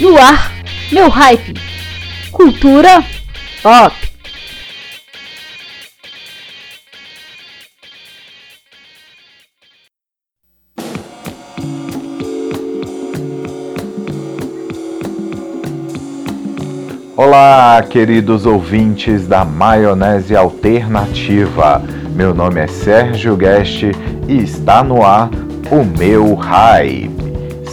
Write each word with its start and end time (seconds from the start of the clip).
No 0.00 0.18
ar, 0.18 0.52
meu 0.90 1.08
hype. 1.08 1.54
Cultura 2.32 3.04
pop. 3.62 3.94
Olá, 17.16 17.80
queridos 17.88 18.44
ouvintes 18.46 19.28
da 19.28 19.44
Maionese 19.44 20.34
Alternativa. 20.34 21.80
Meu 22.14 22.34
nome 22.34 22.60
é 22.60 22.66
Sérgio 22.66 23.36
Guest 23.36 23.84
e 24.26 24.38
está 24.42 24.82
no 24.82 25.04
ar 25.04 25.30
o 25.70 25.84
meu 25.84 26.34
Hype, 26.34 27.23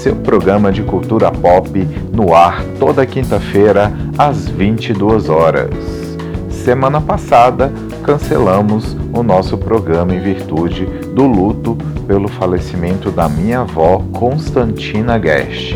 seu 0.01 0.15
programa 0.15 0.71
de 0.71 0.81
cultura 0.81 1.31
pop 1.31 1.87
no 2.11 2.33
ar 2.33 2.63
toda 2.79 3.05
quinta-feira 3.05 3.93
às 4.17 4.47
22 4.47 5.29
horas. 5.29 5.69
Semana 6.49 6.99
passada 6.99 7.71
cancelamos 8.03 8.97
o 9.13 9.21
nosso 9.21 9.59
programa 9.59 10.15
em 10.15 10.19
virtude 10.19 10.85
do 11.13 11.27
luto 11.27 11.77
pelo 12.07 12.27
falecimento 12.27 13.11
da 13.11 13.29
minha 13.29 13.59
avó 13.59 14.01
Constantina 14.11 15.19
Guest. 15.19 15.75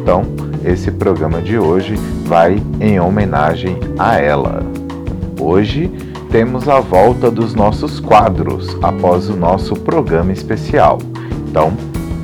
Então, 0.00 0.22
esse 0.64 0.92
programa 0.92 1.42
de 1.42 1.58
hoje 1.58 1.96
vai 2.26 2.62
em 2.80 3.00
homenagem 3.00 3.76
a 3.98 4.20
ela. 4.20 4.62
Hoje 5.40 5.90
temos 6.30 6.68
a 6.68 6.78
volta 6.78 7.28
dos 7.28 7.56
nossos 7.56 7.98
quadros 7.98 8.76
após 8.80 9.28
o 9.28 9.34
nosso 9.34 9.74
programa 9.74 10.32
especial. 10.32 10.98
Então, 11.48 11.72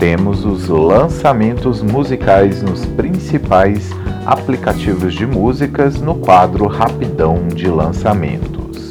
temos 0.00 0.46
os 0.46 0.66
lançamentos 0.66 1.82
musicais 1.82 2.62
nos 2.62 2.86
principais 2.86 3.90
aplicativos 4.24 5.12
de 5.12 5.26
músicas 5.26 6.00
no 6.00 6.14
quadro 6.14 6.66
Rapidão 6.66 7.46
de 7.48 7.68
Lançamentos. 7.68 8.90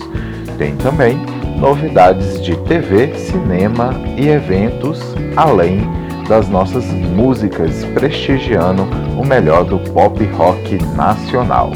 Tem 0.60 0.76
também 0.76 1.18
novidades 1.58 2.40
de 2.44 2.56
TV, 2.58 3.16
cinema 3.16 3.90
e 4.16 4.28
eventos, 4.28 5.02
além 5.36 5.82
das 6.28 6.48
nossas 6.48 6.86
músicas 6.86 7.84
prestigiando 7.86 8.84
o 9.20 9.26
melhor 9.26 9.66
do 9.66 9.80
pop 9.92 10.24
rock 10.26 10.78
nacional. 10.96 11.72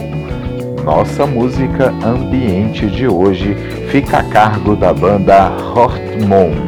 Nossa 0.86 1.26
música 1.26 1.92
ambiente 2.06 2.86
de 2.86 3.08
hoje 3.08 3.56
fica 3.90 4.20
a 4.20 4.24
cargo 4.24 4.76
da 4.76 4.94
banda 4.94 5.50
Hortmond, 5.74 6.62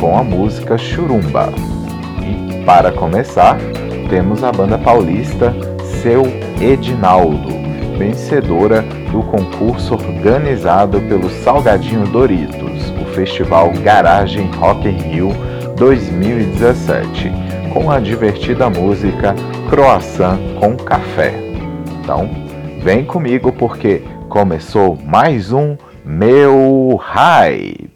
com 0.00 0.18
a 0.18 0.24
música 0.24 0.76
Churumba. 0.76 1.75
Para 2.66 2.90
começar, 2.90 3.56
temos 4.10 4.42
a 4.42 4.50
banda 4.50 4.76
paulista 4.76 5.54
Seu 6.02 6.24
Edinaldo, 6.60 7.48
vencedora 7.96 8.82
do 9.12 9.22
concurso 9.22 9.94
organizado 9.94 11.00
pelo 11.02 11.30
Salgadinho 11.30 12.04
Doritos, 12.08 12.90
o 13.00 13.04
festival 13.14 13.70
Garagem 13.84 14.50
Rock 14.56 14.88
in 14.88 14.96
Rio 14.96 15.28
2017, 15.76 17.30
com 17.72 17.88
a 17.88 18.00
divertida 18.00 18.68
música 18.68 19.32
Croissant 19.70 20.40
com 20.58 20.76
Café. 20.76 21.32
Então, 22.02 22.28
vem 22.82 23.04
comigo 23.04 23.52
porque 23.52 24.02
começou 24.28 24.98
mais 25.06 25.52
um 25.52 25.76
Meu 26.04 26.98
Hype. 27.00 27.95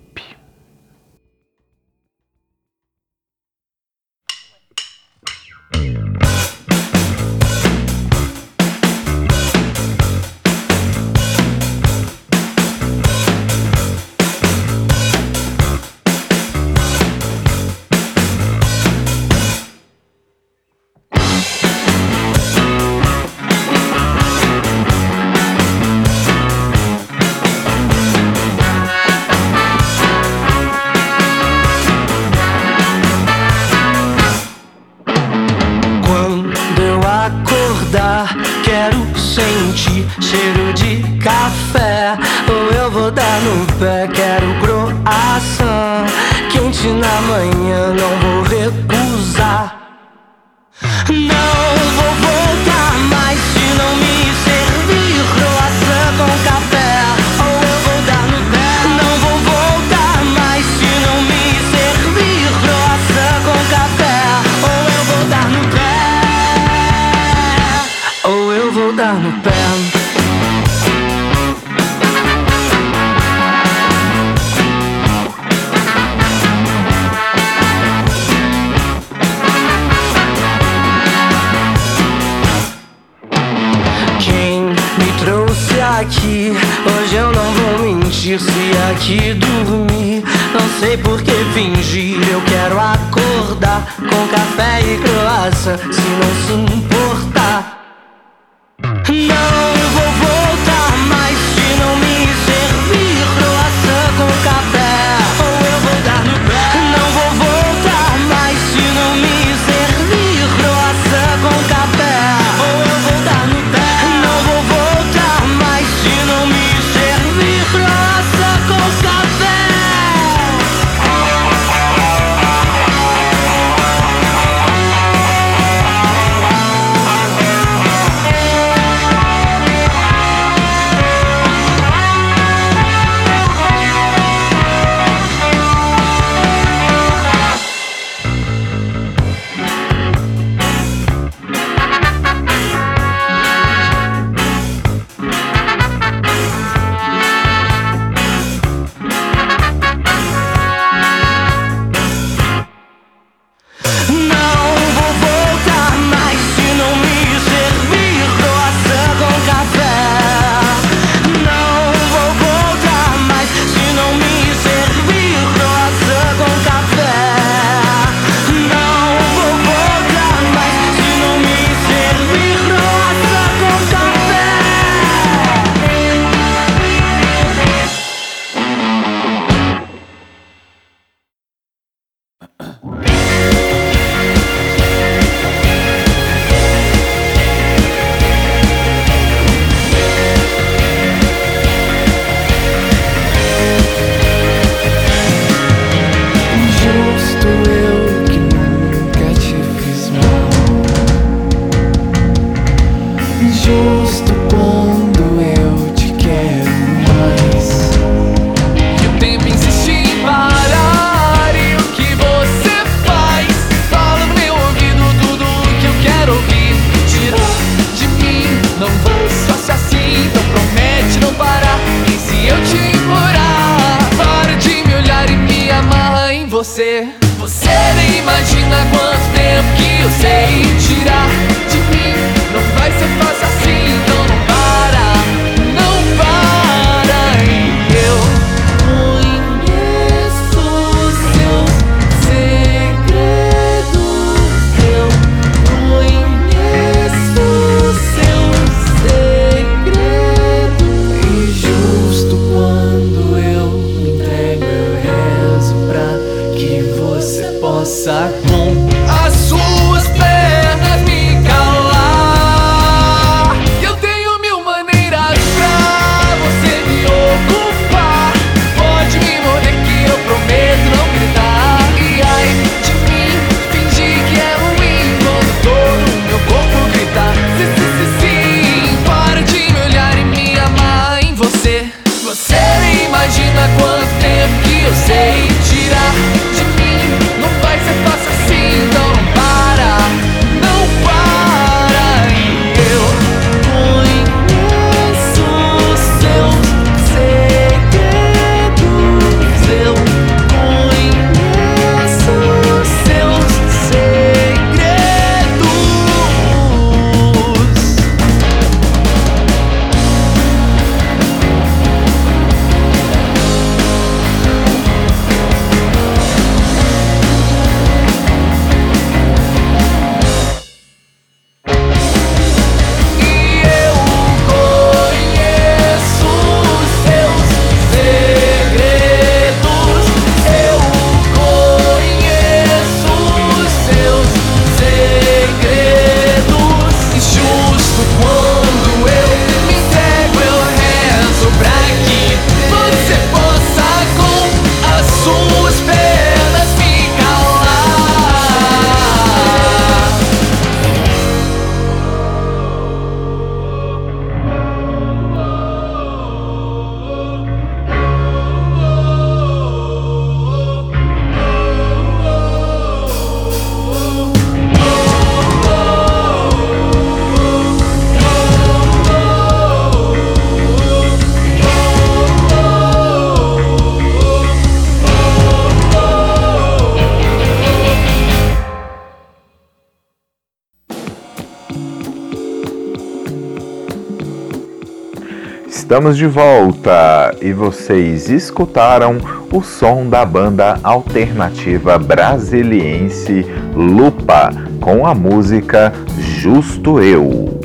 Estamos 385.91 386.17
de 386.17 386.29
volta 386.29 387.35
e 387.43 387.53
vocês 387.53 388.31
escutaram 388.31 389.19
o 389.53 389.61
som 389.61 390.09
da 390.09 390.25
banda 390.25 390.79
alternativa 390.85 391.99
brasiliense 391.99 393.45
Lupa 393.75 394.53
com 394.81 395.05
a 395.05 395.17
música 395.17 395.93
Justo 396.17 397.01
Eu. 397.01 397.59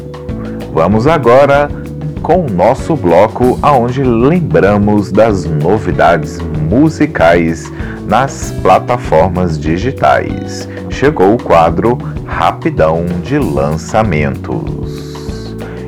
Vamos 0.74 1.06
agora 1.06 1.70
com 2.24 2.48
o 2.48 2.50
nosso 2.50 2.96
bloco 2.96 3.60
aonde 3.62 4.02
lembramos 4.04 5.12
das 5.12 5.46
novidades 5.46 6.40
musicais 6.68 7.72
nas 8.08 8.50
plataformas 8.64 9.56
digitais. 9.60 10.68
Chegou 10.90 11.36
o 11.36 11.44
quadro 11.44 11.96
Rapidão 12.26 13.06
de 13.24 13.38
Lançamentos. 13.38 14.66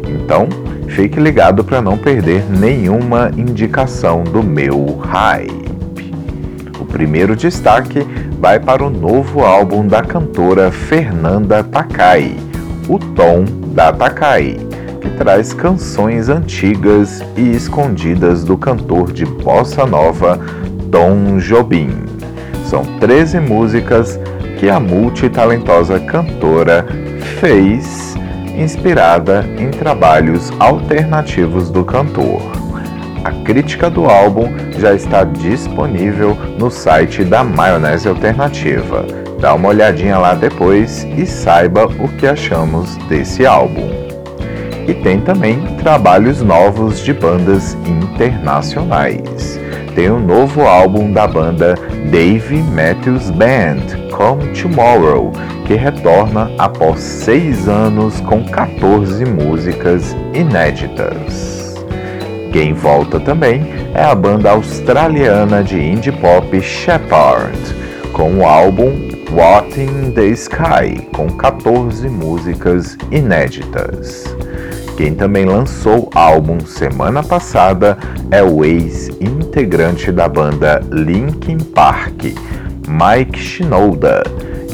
Então, 0.08 0.67
fique 0.88 1.20
ligado 1.20 1.64
para 1.64 1.82
não 1.82 1.98
perder 1.98 2.44
nenhuma 2.50 3.32
indicação 3.36 4.24
do 4.24 4.42
meu 4.42 4.98
hype. 4.98 6.14
O 6.80 6.86
primeiro 6.86 7.36
destaque 7.36 8.06
vai 8.40 8.60
para 8.60 8.84
o 8.84 8.90
novo 8.90 9.42
álbum 9.42 9.86
da 9.86 10.02
cantora 10.02 10.72
Fernanda 10.72 11.64
Takai, 11.64 12.36
O 12.88 12.98
Tom 12.98 13.44
da 13.74 13.92
Takai, 13.92 14.58
que 15.02 15.10
traz 15.12 15.54
canções 15.54 16.30
antigas 16.30 17.24
e 17.36 17.52
escondidas 17.52 18.44
do 18.44 18.58
cantor 18.58 19.12
de 19.12 19.26
bossa 19.26 19.86
nova 19.86 20.40
Tom 20.92 21.38
Jobim. 21.38 21.90
São 22.66 22.84
13 23.00 23.40
músicas 23.40 24.20
que 24.60 24.70
a 24.70 24.80
multitalentosa 24.80 26.00
cantora 26.00 26.86
fez 27.40 28.17
inspirada 28.58 29.46
em 29.58 29.70
trabalhos 29.70 30.52
alternativos 30.60 31.70
do 31.70 31.86
cantor. 31.86 32.42
A 33.24 33.32
crítica 33.44 33.90
do 33.90 34.06
álbum 34.06 34.50
já 34.80 34.94
está 34.94 35.24
disponível 35.24 36.38
no 36.58 36.72
site 36.72 37.24
da 37.24 37.44
Maionese 37.44 38.08
Alternativa. 38.08 39.06
Dá 39.40 39.54
uma 39.54 39.70
olhadinha 39.70 40.18
lá 40.18 40.34
depois 40.34 41.04
e 41.16 41.26
saiba 41.26 41.86
o 41.86 42.08
que 42.08 42.26
achamos 42.26 42.96
desse 43.08 43.46
álbum. 43.46 43.90
E 44.88 44.94
tem 44.94 45.20
também 45.20 45.60
trabalhos 45.78 46.42
novos 46.42 47.00
de 47.04 47.14
bandas 47.14 47.78
internacionais. 47.86 49.60
Tem 49.94 50.10
o 50.10 50.20
novo 50.20 50.62
álbum 50.62 51.12
da 51.12 51.28
banda 51.28 51.76
Dave 52.10 52.64
Matthews 52.64 53.30
Band, 53.32 54.07
Come 54.18 54.52
Tomorrow, 54.60 55.32
que 55.68 55.76
retorna 55.76 56.52
após 56.58 57.00
seis 57.00 57.68
anos 57.68 58.20
com 58.22 58.44
14 58.44 59.24
músicas 59.26 60.16
inéditas. 60.34 61.76
Quem 62.52 62.74
volta 62.74 63.20
também 63.20 63.72
é 63.94 64.02
a 64.02 64.16
banda 64.16 64.50
australiana 64.50 65.64
de 65.64 65.80
indie 65.80 66.12
pop 66.12 66.60
Shepard, 66.60 67.56
com 68.12 68.40
o 68.40 68.46
álbum 68.48 69.08
What 69.32 69.80
in 69.80 70.10
the 70.14 70.26
Sky, 70.30 71.08
com 71.14 71.28
14 71.28 72.10
músicas 72.10 72.98
inéditas. 73.12 74.24
Quem 74.98 75.14
também 75.14 75.46
lançou 75.46 76.10
álbum 76.16 76.60
semana 76.62 77.22
passada 77.22 77.96
é 78.32 78.42
o 78.42 78.66
ex-integrante 78.66 80.12
da 80.12 80.28
banda 80.28 80.82
Linkin 80.92 81.60
Park, 81.60 82.34
Mike 82.88 83.38
Shinoda, 83.38 84.24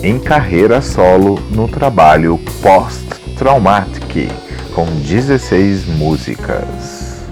em 0.03 0.20
carreira 0.20 0.82
solo 0.82 1.39
no 1.50 1.67
trabalho 1.67 2.39
Post 2.62 3.08
Traumatic, 3.36 4.32
com 4.75 4.86
16 4.86 5.88
músicas. 5.88 7.25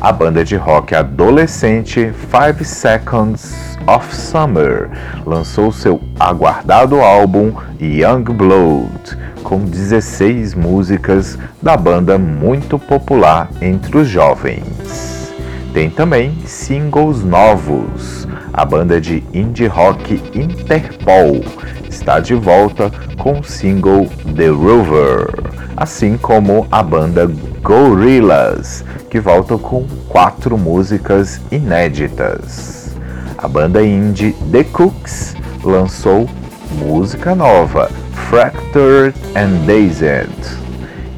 A 0.00 0.10
banda 0.10 0.42
de 0.42 0.56
rock 0.56 0.94
adolescente 0.94 2.10
Five 2.30 2.64
Seconds 2.64 3.76
of 3.86 4.16
Summer 4.16 4.88
lançou 5.26 5.70
seu 5.70 6.00
aguardado 6.18 7.02
álbum 7.02 7.52
Young 7.78 8.24
Blood, 8.24 9.18
com 9.42 9.58
16 9.58 10.54
músicas 10.54 11.38
da 11.60 11.76
banda 11.76 12.16
muito 12.16 12.78
popular 12.78 13.50
entre 13.60 13.98
os 13.98 14.08
jovens. 14.08 15.34
Tem 15.74 15.90
também 15.90 16.34
singles 16.46 17.22
novos. 17.22 18.26
A 18.54 18.64
banda 18.64 19.00
de 19.00 19.22
indie 19.34 19.66
rock 19.66 20.22
Interpol 20.32 21.44
está 21.88 22.20
de 22.20 22.34
volta 22.34 22.90
com 23.18 23.40
o 23.40 23.44
single 23.44 24.06
The 24.36 24.46
Rover, 24.46 25.28
assim 25.76 26.16
como 26.16 26.66
a 26.70 26.80
banda 26.80 27.28
Gorillaz, 27.60 28.84
que 29.10 29.18
volta 29.18 29.58
com 29.58 29.84
quatro 30.08 30.56
músicas 30.56 31.40
inéditas. 31.50 32.94
A 33.36 33.48
banda 33.48 33.84
indie 33.84 34.36
The 34.52 34.62
Cooks 34.62 35.34
lançou 35.64 36.28
música 36.78 37.34
nova, 37.34 37.90
Fractured 38.30 39.14
and 39.34 39.66
Dazed. 39.66 40.30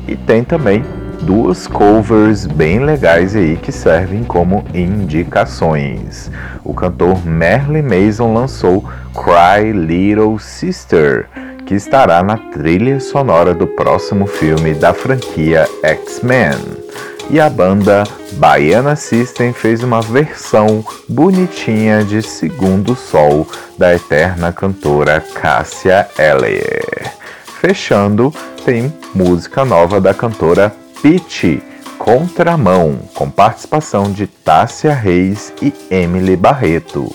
E 0.09 0.16
tem 0.16 0.43
também 0.43 0.83
duas 1.23 1.66
covers 1.66 2.46
bem 2.46 2.78
legais 2.78 3.35
aí 3.35 3.56
que 3.56 3.73
servem 3.73 4.23
como 4.23 4.64
indicações. 4.75 6.30
O 6.64 6.75
cantor 6.75 7.25
Merle 7.26 7.82
Mason 7.82 8.35
lançou 8.35 8.85
Cry 9.14 9.73
Little 9.73 10.38
Sister, 10.38 11.26
que 11.66 11.75
estará 11.75 12.23
na 12.23 12.37
trilha 12.37 13.00
sonora 13.00 13.54
do 13.54 13.66
próximo 13.66 14.26
filme 14.26 14.75
da 14.75 14.94
franquia 14.94 15.68
X-Men. 15.82 16.87
E 17.28 17.40
a 17.40 17.50
banda 17.50 18.04
Baiana 18.35 18.94
System 18.94 19.52
fez 19.52 19.82
uma 19.82 20.00
versão 20.00 20.85
bonitinha 21.08 22.04
de 22.04 22.23
Segundo 22.23 22.94
Sol 22.94 23.46
da 23.76 23.94
eterna 23.94 24.52
cantora 24.52 25.20
Cássia 25.35 26.08
Eller. 26.16 27.12
Fechando, 27.61 28.32
tem 28.64 28.92
música 29.12 29.64
nova 29.64 30.00
da 30.00 30.14
cantora 30.14 30.73
Pitty, 31.09 31.63
Contramão, 31.99 32.99
com 33.15 33.31
participação 33.31 34.11
de 34.11 34.27
Tássia 34.27 34.93
Reis 34.93 35.53
e 35.63 35.73
Emily 35.89 36.35
Barreto. 36.35 37.09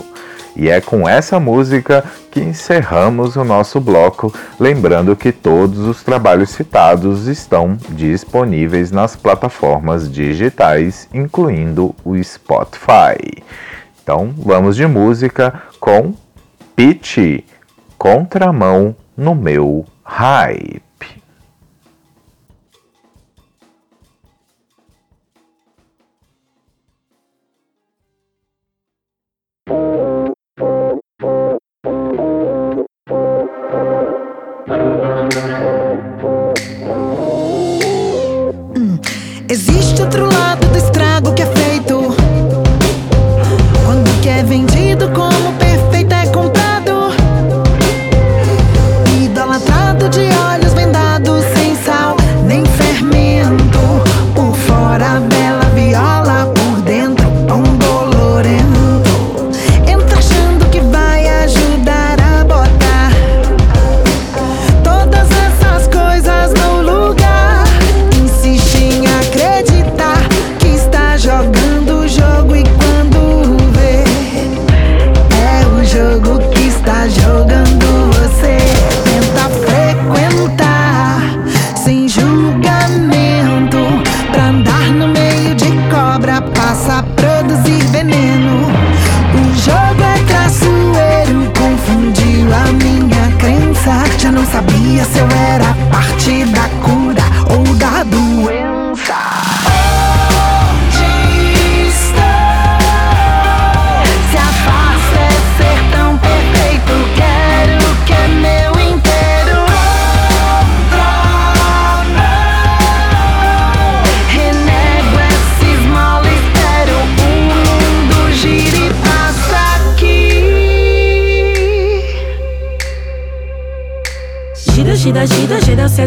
E 0.56 0.70
é 0.70 0.80
com 0.80 1.10
essa 1.10 1.42
música 1.42 2.02
que 2.32 2.40
encerramos 2.40 3.36
o 3.36 3.44
nosso 3.44 3.82
bloco, 3.82 4.34
lembrando 4.58 5.14
que 5.14 5.34
todos 5.34 5.80
os 5.80 6.04
trabalhos 6.04 6.52
citados 6.52 7.28
estão 7.28 7.78
disponíveis 7.90 8.92
nas 8.92 9.18
plataformas 9.18 10.10
digitais, 10.10 11.10
incluindo 11.14 11.94
o 12.06 12.16
Spotify. 12.24 13.44
Então 14.02 14.34
vamos 14.38 14.78
de 14.78 14.88
música 14.88 15.64
com 15.82 16.14
Pitch 16.78 17.44
Contramão 17.98 18.96
no 19.18 19.36
meu 19.36 19.86
hype. 20.02 20.91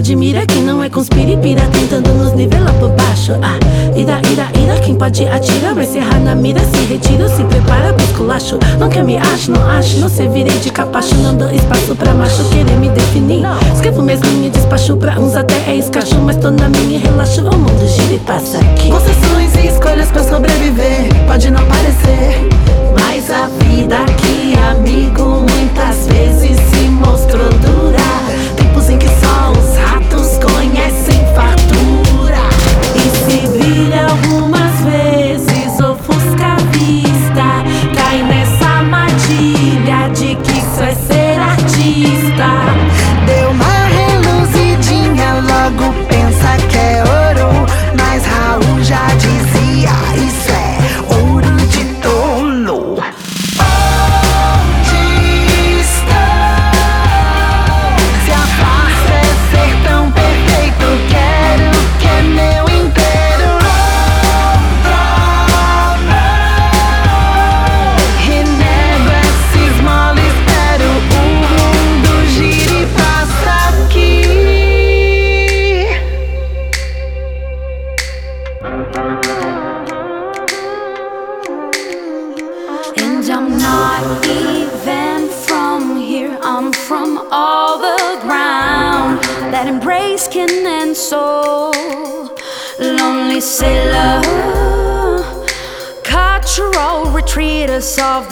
Admira 0.05 0.45
Quem 0.47 0.63
não 0.63 0.83
é 0.83 0.91
conspira 0.91 1.31
e 1.31 1.37
pira 1.39 1.63
Tentando 1.73 2.13
nos 2.13 2.35
nivelar 2.35 2.75
por 2.75 2.91
baixo 2.91 3.33
Ah, 3.43 3.59
ira, 3.97 4.21
ira, 4.31 4.49
ira 4.61 4.81
Quem 4.81 4.95
pode 4.95 5.27
atira 5.27 5.73
Vai 5.73 5.87
se 5.87 5.97
errar 5.97 6.21
na 6.21 6.35
mira 6.35 6.61
Se 6.61 6.85
retira, 6.85 7.27
se 7.27 7.43
prepara 7.45 7.95
pro 7.95 8.05
esculacho 8.05 8.59
Não 8.79 8.91
quer 8.91 9.03
me 9.03 9.17
acho, 9.17 9.51
não 9.51 9.67
acho 9.71 9.99
Não 9.99 10.09
servirei 10.09 10.59
de 10.59 10.71
capacho 10.71 11.15
Não 11.17 11.35
dou 11.35 11.51
espaço 11.51 11.97
pra 11.97 12.13
macho 12.13 12.45
Querer 12.51 12.77
me 12.77 12.91
definir 12.91 13.45
Escrevo 13.75 14.03
minhas 14.03 14.21
linhas 14.21 14.53
Despacho 14.53 14.97
pra 14.99 15.19
uns 15.19 15.35
até 15.35 15.55
é 15.71 15.77
escacho 15.77 16.21
Mas 16.21 16.37
tô 16.37 16.51
na 16.51 16.69
minha 16.69 16.99
e 16.99 16.99
relaxo 16.99 17.41
O 17.41 17.57
mundo 17.57 17.89
gira 17.89 18.15
e 18.15 18.19
passa 18.19 18.59
aqui 18.59 18.91
Concessões 18.91 19.55
e 19.57 19.69
escolhas 19.69 20.11
pra 20.11 20.23
sobreviver. 20.23 21.09
Pode 21.27 21.51
não 21.51 21.65
parecer. 21.67 22.49
Mas 22.99 23.31
a 23.31 23.47
vida 23.65 23.97
aqui, 23.97 24.55
amigo, 24.71 25.45
muitas 25.49 26.07
vezes 26.07 26.57
se 26.71 26.89
mostrou 26.89 27.49
dura. 27.49 27.99
Tempos 28.57 28.89
em 28.91 28.99
que 28.99 29.09
Yahoo. 34.15 34.44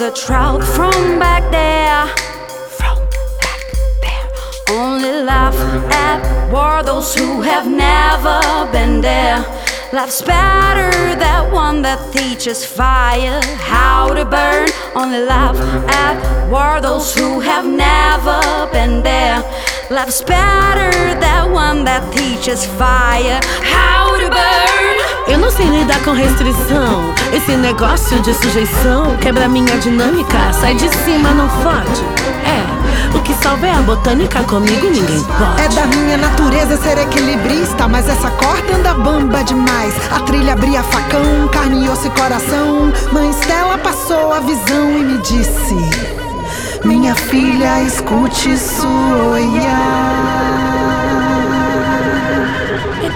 The 0.03 0.11
trout 0.11 0.61
from 0.61 1.17
back 1.17 1.49
there. 1.49 2.05
From 2.77 2.97
back 3.39 3.63
there. 4.01 4.27
Only 4.77 5.23
laugh 5.23 5.55
at 5.93 6.51
war 6.51 6.83
those 6.83 7.15
who 7.15 7.41
have 7.41 7.67
never 7.67 8.39
been 8.73 8.99
there. 8.99 9.37
Life's 9.93 10.21
better, 10.21 10.91
that 11.23 11.49
one 11.53 11.81
that 11.83 12.01
teaches 12.11 12.65
fire 12.65 13.39
how 13.55 14.13
to 14.13 14.25
burn. 14.25 14.67
Only 14.93 15.23
laugh 15.23 15.55
at 15.87 16.17
war 16.51 16.81
those 16.81 17.15
who 17.15 17.39
have 17.39 17.65
never 17.65 18.41
been 18.73 19.03
there. 19.03 19.39
Life's 19.93 20.23
better, 20.23 20.89
that 21.21 21.47
one 21.51 21.85
that 21.85 22.01
teaches 22.11 22.65
fire 22.65 23.39
how 23.61 24.17
to 24.17 24.27
burn. 24.27 25.31
Eu 25.31 25.37
não 25.37 25.51
sei 25.51 25.67
lidar 25.67 26.03
com 26.03 26.13
restrição. 26.13 27.13
Esse 27.31 27.55
negócio 27.55 28.19
de 28.23 28.33
sujeição 28.33 29.15
quebra 29.17 29.47
minha 29.47 29.77
dinâmica. 29.77 30.51
Sai 30.51 30.73
de 30.73 30.89
cima, 30.89 31.29
não 31.35 31.47
fode. 31.61 32.01
É, 32.43 33.15
o 33.15 33.21
que 33.21 33.35
salva 33.35 33.67
é 33.67 33.71
a 33.75 33.81
botânica, 33.83 34.43
comigo 34.45 34.89
ninguém 34.89 35.23
pode. 35.25 35.61
É 35.61 35.69
da 35.69 35.85
minha 35.85 36.17
natureza 36.17 36.75
ser 36.77 36.97
equilibrista, 36.97 37.87
mas 37.87 38.09
essa 38.09 38.31
corda 38.31 38.75
anda 38.75 38.95
bamba 38.95 39.43
demais. 39.43 39.93
A 40.11 40.21
trilha 40.21 40.53
abria 40.53 40.81
facão, 40.81 41.47
carne, 41.51 41.87
osso 41.87 42.07
e 42.07 42.09
coração. 42.09 42.91
Mãe 43.11 43.29
Stella 43.29 43.77
passou 43.77 44.33
a 44.33 44.39
visão 44.39 44.97
e 44.97 45.03
me 45.03 45.17
disse: 45.19 46.22
Minha 46.85 47.15
filha, 47.15 47.81
escute 47.83 48.51
isso 48.51 48.87
olhar. 48.87 50.23
E 53.01 53.09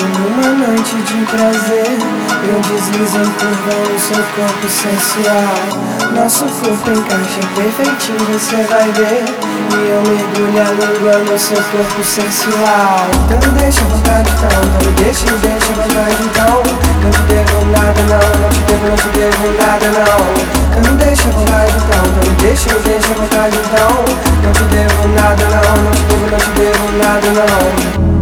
numa 0.00 0.66
noite 0.66 0.96
de 0.96 1.26
prazer 1.26 1.98
Eu 2.48 2.60
deslizo 2.60 3.18
em 3.18 3.30
curva 3.32 3.74
no 3.92 3.98
seu 4.00 4.24
corpo 4.34 4.68
sensual 4.68 5.92
Nosso 6.14 6.44
corpo 6.44 6.90
encaixa 6.90 7.40
perfeitinho, 7.54 8.18
você 8.32 8.56
vai 8.64 8.90
ver. 8.92 9.24
E 9.70 9.88
eu 9.88 10.02
mergulho 10.02 10.60
a 10.60 10.70
língua 10.72 11.18
no 11.18 11.38
seu 11.38 11.56
corpo 11.56 12.04
sensual 12.04 13.06
Então 13.30 13.52
deixa 13.52 13.80
à 13.80 13.84
vontade 13.84 14.30
então, 14.30 14.86
me 14.86 14.92
deixa, 15.02 15.26
deixa 15.26 15.66
à 15.66 15.74
vontade 15.74 16.16
então. 16.22 16.62
Não 17.02 17.10
te 17.10 17.20
devo 17.22 17.64
nada 17.66 18.02
não, 18.02 18.42
não 18.42 18.48
te 18.50 18.60
devo, 18.60 18.88
não 18.88 18.96
te 18.96 19.08
devo 19.08 19.46
nada 19.58 19.86
não. 19.88 20.78
Então 20.78 20.96
deixa 20.96 21.28
à 21.28 21.32
vontade 21.32 21.72
então, 21.76 22.30
me 22.30 22.36
deixa, 22.42 22.74
deixa 22.80 23.06
à 23.06 23.14
vontade 23.14 23.56
então. 23.56 24.04
Não 24.42 24.52
te 24.52 24.62
devo 24.64 25.08
nada 25.08 25.44
não, 25.44 25.82
não 25.82 25.90
te 25.90 26.02
devo, 26.02 26.30
não 26.30 26.38
te 26.38 26.50
devo 26.60 26.92
nada 26.98 27.28
não 27.32 28.21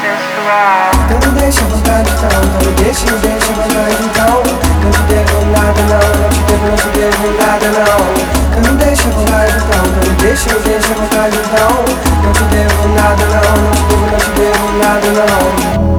sensual 0.00 0.90
Então 1.10 1.32
me 1.32 1.38
deixa 1.38 1.60
à 1.60 1.68
vontade 1.68 2.10
então, 2.10 2.42
não 2.42 2.58
me 2.60 2.72
deixa, 2.82 3.04
me 3.10 3.18
deixa 3.18 3.50
à 3.50 3.54
vontade 3.54 3.96
então 4.04 4.42
Não 4.82 4.90
te 4.90 5.02
devo 5.08 5.44
nada 5.46 5.82
não, 5.90 6.04
não 6.20 6.28
te 6.28 6.40
devo, 6.40 6.66
não 6.66 6.76
te 6.76 6.88
devo 6.98 7.26
nada 7.38 7.68
não 7.70 8.58
Então 8.58 8.72
me 8.72 8.78
deixa 8.78 9.08
à 9.08 9.12
vontade 9.12 9.52
então, 9.56 9.82
não 9.86 10.10
me 10.10 10.16
deixa, 10.22 10.54
me 10.54 10.60
deixa 10.60 10.92
à 10.92 10.96
vontade 10.96 11.36
então 11.36 11.84
Não 12.24 12.32
te 12.32 12.44
devo 12.44 12.88
nada 12.88 13.24
não, 13.26 13.62
não 13.62 13.72
te 13.72 13.82
devo, 13.88 14.06
não 14.10 14.18
te 14.18 14.30
devo 14.40 14.78
nada 14.78 15.08
não 15.12 15.93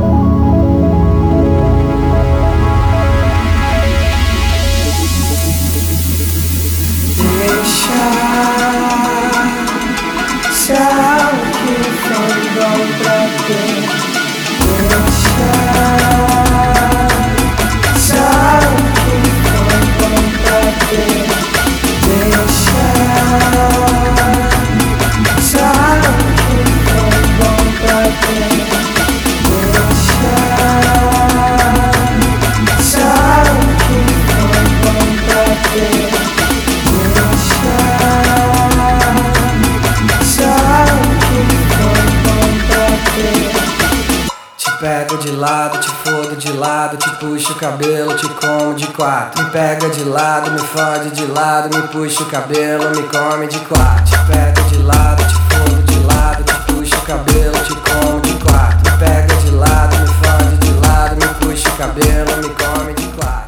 puxo 47.16 47.54
o 47.54 47.56
cabelo, 47.56 48.16
te 48.16 48.28
como 48.28 48.74
de 48.74 48.88
quatro. 48.88 49.44
Me 49.44 49.50
pega 49.50 49.88
de 49.90 50.04
lado, 50.06 50.52
me 50.52 50.60
fode 50.60 51.10
de 51.10 51.26
lado, 51.28 51.70
me 51.76 51.88
puxa 51.88 52.24
o 52.24 52.26
cabelo, 52.26 52.90
me 52.92 53.04
come 53.04 53.48
de 53.48 53.60
quatro. 53.60 54.06
Te 54.06 54.18
pego 54.32 54.70
de 54.70 54.78
lado, 54.84 55.24
te 55.24 55.34
fodo 55.56 55.82
de 55.84 56.08
lado, 56.08 56.44
te 56.44 56.74
puxo 56.74 56.96
o 56.96 57.02
cabelo, 57.02 57.58
te 57.60 57.76
como 57.76 58.20
de 58.22 58.34
quatro. 58.44 58.92
Me 58.92 58.98
pega 58.98 59.36
de 59.36 59.52
lado, 59.52 59.98
me 60.00 60.08
fode 60.08 60.58
de 60.58 60.88
lado, 60.88 61.16
me 61.16 61.28
puxa 61.40 61.70
o 61.70 61.78
cabelo, 61.78 62.38
me 62.38 62.50
come 62.50 62.94
de 62.94 63.08
quatro. 63.16 63.46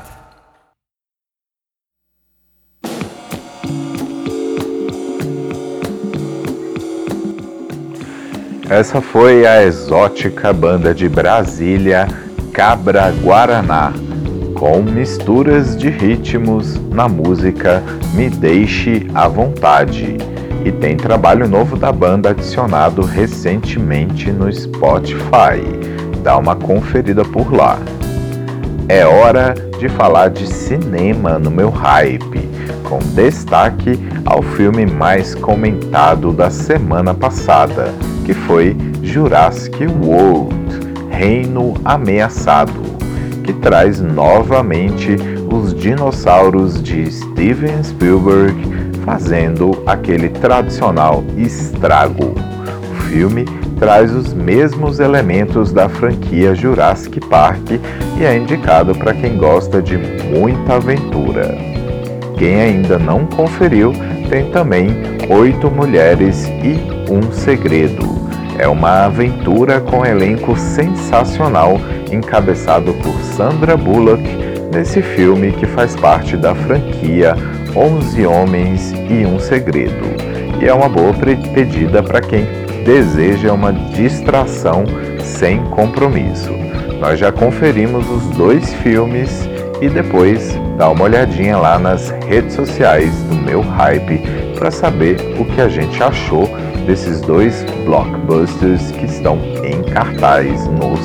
Essa 8.69 9.01
foi 9.01 9.45
a 9.47 9.63
exótica 9.63 10.51
banda 10.51 10.93
de 10.93 11.07
Brasília 11.07 12.26
Cabra 12.57 13.13
Guaraná, 13.21 13.93
com 14.55 14.81
misturas 14.81 15.77
de 15.77 15.91
ritmos 15.91 16.75
na 16.89 17.07
música 17.07 17.83
Me 18.15 18.31
Deixe 18.31 19.05
à 19.13 19.27
Vontade. 19.27 20.17
E 20.65 20.71
tem 20.71 20.97
trabalho 20.97 21.47
novo 21.47 21.77
da 21.77 21.91
banda 21.91 22.31
adicionado 22.31 23.03
recentemente 23.03 24.31
no 24.31 24.51
Spotify. 24.51 25.61
Dá 26.23 26.35
uma 26.35 26.55
conferida 26.55 27.23
por 27.23 27.53
lá. 27.53 27.77
É 28.89 29.05
hora 29.05 29.53
de 29.77 29.87
falar 29.87 30.31
de 30.31 30.47
cinema 30.47 31.37
no 31.37 31.51
meu 31.51 31.69
hype, 31.69 32.49
com 32.89 32.97
destaque 33.13 33.99
ao 34.25 34.41
filme 34.41 34.83
mais 34.83 35.35
comentado 35.35 36.33
da 36.33 36.49
semana 36.49 37.13
passada, 37.13 37.93
que 38.25 38.33
foi 38.33 38.75
Jurassic 39.03 39.85
World 39.85 40.86
Reino 41.17 41.73
Ameaçado, 41.83 42.79
que 43.43 43.51
traz 43.51 43.99
novamente 43.99 45.15
os 45.51 45.73
dinossauros 45.73 46.81
de 46.81 47.11
Steven 47.11 47.83
Spielberg 47.83 48.55
fazendo 49.03 49.81
aquele 49.87 50.29
tradicional 50.29 51.23
estrago. 51.35 52.35
O 52.91 52.95
filme 53.09 53.45
traz 53.79 54.13
os 54.13 54.31
mesmos 54.31 54.99
elementos 54.99 55.73
da 55.73 55.89
franquia 55.89 56.53
Jurassic 56.53 57.19
Park 57.21 57.71
e 58.19 58.23
é 58.23 58.37
indicado 58.37 58.93
para 58.93 59.15
quem 59.15 59.37
gosta 59.37 59.81
de 59.81 59.97
muita 59.97 60.75
aventura. 60.75 61.57
Quem 62.37 62.61
ainda 62.61 62.99
não 62.99 63.25
conferiu, 63.25 63.91
tem 64.29 64.51
também 64.51 64.89
Oito 65.31 65.71
Mulheres 65.71 66.45
e 66.45 67.11
um 67.11 67.31
Segredo. 67.31 68.16
É 68.57 68.67
uma 68.67 69.05
aventura 69.05 69.79
com 69.79 70.05
elenco 70.05 70.57
sensacional, 70.57 71.79
encabeçado 72.11 72.93
por 72.95 73.13
Sandra 73.21 73.77
Bullock, 73.77 74.23
nesse 74.73 75.01
filme 75.01 75.51
que 75.51 75.65
faz 75.65 75.95
parte 75.95 76.35
da 76.35 76.55
franquia 76.55 77.35
Onze 77.75 78.25
Homens 78.25 78.93
e 79.09 79.25
um 79.25 79.39
Segredo. 79.39 80.07
E 80.59 80.67
é 80.67 80.73
uma 80.73 80.89
boa 80.89 81.13
pedida 81.53 82.01
para 82.01 82.19
quem 82.19 82.47
deseja 82.83 83.53
uma 83.53 83.71
distração 83.71 84.83
sem 85.21 85.63
compromisso. 85.65 86.51
Nós 86.99 87.19
já 87.19 87.31
conferimos 87.31 88.09
os 88.09 88.23
dois 88.35 88.73
filmes 88.75 89.47
e 89.79 89.87
depois 89.87 90.57
dá 90.77 90.89
uma 90.89 91.03
olhadinha 91.03 91.57
lá 91.57 91.77
nas 91.77 92.09
redes 92.27 92.55
sociais 92.55 93.13
do 93.23 93.35
meu 93.35 93.61
hype 93.61 94.19
para 94.57 94.71
saber 94.71 95.17
o 95.39 95.45
que 95.45 95.61
a 95.61 95.69
gente 95.69 96.01
achou 96.01 96.49
desses 96.87 97.21
dois 97.21 97.63
blockbusters 97.85 98.89
que 98.91 99.05
estão 99.05 99.37
em 99.63 99.83
cartaz 99.83 100.65
nos 100.67 100.99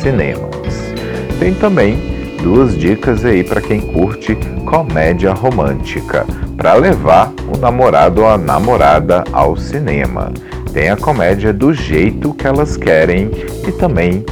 cinemas. 0.00 0.94
Tem 1.40 1.52
também 1.54 1.98
duas 2.40 2.78
dicas 2.78 3.24
aí 3.24 3.42
para 3.42 3.60
quem 3.60 3.80
curte 3.80 4.36
comédia 4.64 5.32
romântica, 5.32 6.24
para 6.56 6.74
levar 6.74 7.32
o 7.52 7.58
namorado 7.58 8.20
ou 8.20 8.28
a 8.28 8.38
namorada 8.38 9.24
ao 9.32 9.56
cinema 9.56 10.32
tem 10.76 10.90
a 10.90 10.96
comédia 10.96 11.54
do 11.54 11.72
jeito 11.72 12.34
que 12.34 12.46
elas 12.46 12.76
querem 12.76 13.30
e 13.66 13.72
também 13.72 14.22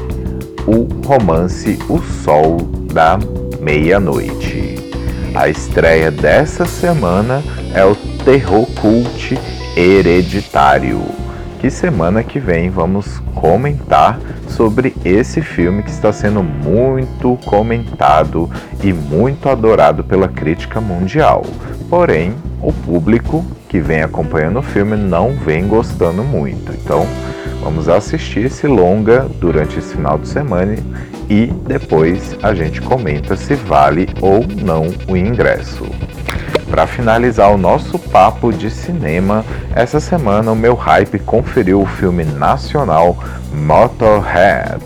o 0.67 0.87
romance 1.07 1.79
O 1.89 1.99
Sol 2.23 2.59
da 2.93 3.19
Meia-Noite. 3.63 4.75
A 5.35 5.49
estreia 5.49 6.11
dessa 6.11 6.67
semana 6.67 7.43
é 7.75 7.83
o 7.83 7.97
Terror 8.27 8.67
Cult 8.79 9.39
Hereditário. 9.77 11.03
Que 11.61 11.71
semana 11.71 12.23
que 12.23 12.39
vem 12.39 12.71
vamos 12.71 13.19
comentar 13.35 14.21
sobre 14.49 14.95
esse 15.05 15.41
filme 15.41 15.83
que 15.83 15.91
está 15.91 16.13
sendo 16.13 16.43
muito 16.43 17.39
comentado 17.45 18.51
e 18.83 18.93
muito 18.93 19.49
adorado 19.49 20.05
pela 20.05 20.29
crítica 20.29 20.81
mundial. 20.81 21.43
Porém, 21.89 22.35
o 22.61 22.73
público 22.73 23.45
que 23.69 23.81
vem 23.81 24.03
acompanhando 24.03 24.59
o 24.59 24.63
filme 24.63 24.97
não 24.97 25.33
vem 25.33 25.67
gostando 25.67 26.23
muito. 26.23 26.73
Então, 26.73 27.07
vamos 27.63 27.89
assistir 27.89 28.47
esse 28.47 28.67
longa 28.67 29.27
durante 29.41 29.79
esse 29.79 29.95
final 29.95 30.19
de 30.19 30.29
semana 30.29 30.77
e 31.29 31.47
depois 31.67 32.37
a 32.43 32.55
gente 32.55 32.81
comenta 32.81 33.37
se 33.37 33.55
vale 33.55 34.09
ou 34.21 34.47
não 34.47 34.87
o 35.09 35.17
ingresso. 35.17 35.85
Para 36.75 36.89
finalizar 36.89 37.53
o 37.53 37.57
nosso 37.57 38.01
papo 38.01 38.53
de 38.53 38.69
cinema, 38.69 39.45
essa 39.77 40.01
semana 40.01 40.51
o 40.51 40.57
meu 40.57 40.75
hype 40.75 41.21
conferiu 41.21 41.81
o 41.81 41.87
filme 41.87 42.25
nacional 42.25 43.17
Motorhead, 43.53 44.83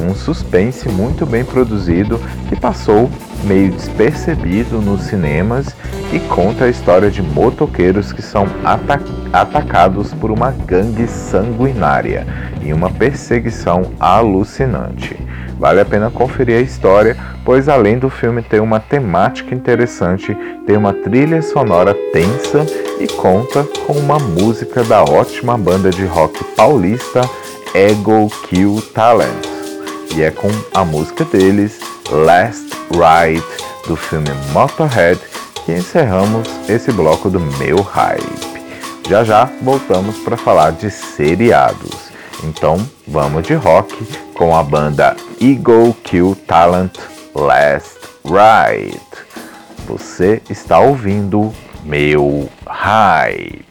um 0.00 0.14
suspense 0.14 0.88
muito 0.88 1.26
bem 1.26 1.44
produzido 1.44 2.18
que 2.48 2.56
passou 2.56 3.10
meio 3.44 3.70
despercebido 3.70 4.80
nos 4.80 5.02
cinemas 5.02 5.76
e 6.10 6.18
conta 6.20 6.64
a 6.64 6.70
história 6.70 7.10
de 7.10 7.20
motoqueiros 7.20 8.14
que 8.14 8.22
são 8.22 8.46
ata 8.64 8.98
atacados 9.30 10.14
por 10.14 10.30
uma 10.30 10.52
gangue 10.52 11.06
sanguinária 11.06 12.26
em 12.62 12.72
uma 12.72 12.88
perseguição 12.88 13.92
alucinante. 14.00 15.14
Vale 15.58 15.80
a 15.80 15.84
pena 15.84 16.10
conferir 16.10 16.58
a 16.58 16.60
história, 16.60 17.16
pois 17.44 17.68
além 17.68 17.98
do 17.98 18.10
filme 18.10 18.42
ter 18.42 18.60
uma 18.60 18.78
temática 18.78 19.54
interessante, 19.54 20.36
tem 20.66 20.76
uma 20.76 20.92
trilha 20.92 21.40
sonora 21.40 21.94
tensa 22.12 22.66
e 23.00 23.06
conta 23.06 23.64
com 23.86 23.94
uma 23.94 24.18
música 24.18 24.84
da 24.84 25.02
ótima 25.02 25.56
banda 25.56 25.90
de 25.90 26.04
rock 26.04 26.44
paulista 26.54 27.22
Ego 27.74 28.30
Kill 28.48 28.82
Talent. 28.94 29.46
E 30.14 30.22
é 30.22 30.30
com 30.30 30.48
a 30.74 30.84
música 30.84 31.24
deles, 31.24 31.78
Last 32.10 32.70
Ride, 32.90 33.44
do 33.86 33.96
filme 33.96 34.30
Motorhead, 34.52 35.20
que 35.64 35.72
encerramos 35.72 36.48
esse 36.68 36.92
bloco 36.92 37.30
do 37.30 37.40
meu 37.40 37.80
hype. 37.82 38.62
Já 39.08 39.24
já 39.24 39.48
voltamos 39.62 40.18
para 40.18 40.36
falar 40.36 40.72
de 40.72 40.90
seriados. 40.90 42.05
Então 42.44 42.78
vamos 43.06 43.46
de 43.46 43.54
rock 43.54 43.94
com 44.34 44.54
a 44.54 44.62
banda 44.62 45.16
Eagle 45.40 45.94
Kill 46.04 46.36
Talent 46.46 46.96
Last 47.34 47.98
Ride. 48.24 49.00
Você 49.86 50.42
está 50.48 50.78
ouvindo 50.78 51.52
meu 51.84 52.48
hype. 52.66 53.65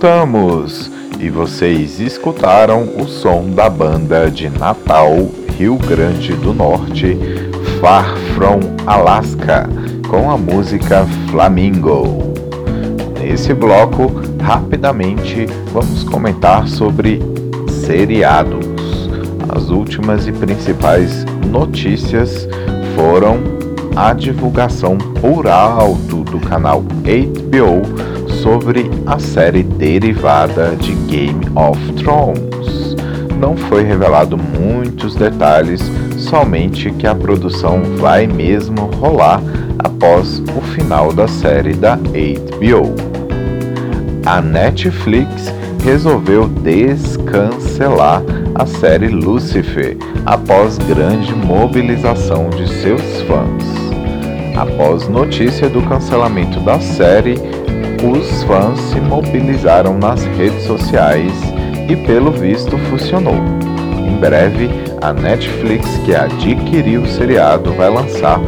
Voltamos 0.00 0.90
e 1.18 1.28
vocês 1.28 2.00
escutaram 2.00 2.88
o 2.98 3.06
som 3.06 3.50
da 3.50 3.68
banda 3.68 4.30
de 4.30 4.48
Natal, 4.48 5.10
Rio 5.58 5.76
Grande 5.76 6.32
do 6.32 6.54
Norte, 6.54 7.18
Far 7.82 8.16
From 8.34 8.60
Alaska, 8.86 9.68
com 10.08 10.30
a 10.30 10.38
música 10.38 11.06
Flamingo. 11.30 12.32
Nesse 13.20 13.52
bloco, 13.52 14.10
rapidamente 14.40 15.44
vamos 15.70 16.02
comentar 16.04 16.66
sobre 16.66 17.20
seriados. 17.68 18.64
As 19.50 19.68
últimas 19.68 20.26
e 20.26 20.32
principais 20.32 21.26
notícias 21.46 22.48
foram 22.96 23.38
a 23.94 24.14
divulgação 24.14 24.96
por 24.96 25.46
alto 25.46 26.24
do 26.24 26.40
canal 26.40 26.82
8BO 27.04 28.09
sobre 28.42 28.90
a 29.06 29.18
série 29.18 29.62
derivada 29.62 30.74
de 30.76 30.92
Game 30.92 31.46
of 31.54 31.92
Thrones. 31.94 32.96
Não 33.38 33.56
foi 33.56 33.82
revelado 33.82 34.36
muitos 34.36 35.14
detalhes, 35.14 35.80
somente 36.16 36.90
que 36.90 37.06
a 37.06 37.14
produção 37.14 37.82
vai 37.96 38.26
mesmo 38.26 38.86
rolar 38.96 39.42
após 39.78 40.42
o 40.56 40.60
final 40.60 41.12
da 41.12 41.28
série 41.28 41.74
da 41.74 41.96
8BO. 41.98 42.94
A 44.24 44.40
Netflix 44.40 45.52
resolveu 45.84 46.46
descancelar 46.46 48.22
a 48.54 48.66
série 48.66 49.08
Lucifer 49.08 49.96
após 50.26 50.76
grande 50.78 51.34
mobilização 51.34 52.50
de 52.50 52.68
seus 52.68 53.22
fãs. 53.22 53.80
Após 54.56 55.08
notícia 55.08 55.70
do 55.70 55.80
cancelamento 55.82 56.60
da 56.60 56.78
série, 56.78 57.38
os 58.02 58.42
fãs 58.44 58.78
se 58.80 59.00
mobilizaram 59.00 59.98
nas 59.98 60.24
redes 60.36 60.62
sociais 60.64 61.32
e, 61.88 61.96
pelo 61.96 62.30
visto, 62.30 62.78
funcionou. 62.90 63.36
Em 63.98 64.16
breve, 64.18 64.70
a 65.02 65.12
Netflix, 65.12 65.86
que 66.04 66.14
adquiriu 66.14 67.02
o 67.02 67.08
seriado, 67.08 67.72
vai 67.72 67.90
lançar 67.90 68.38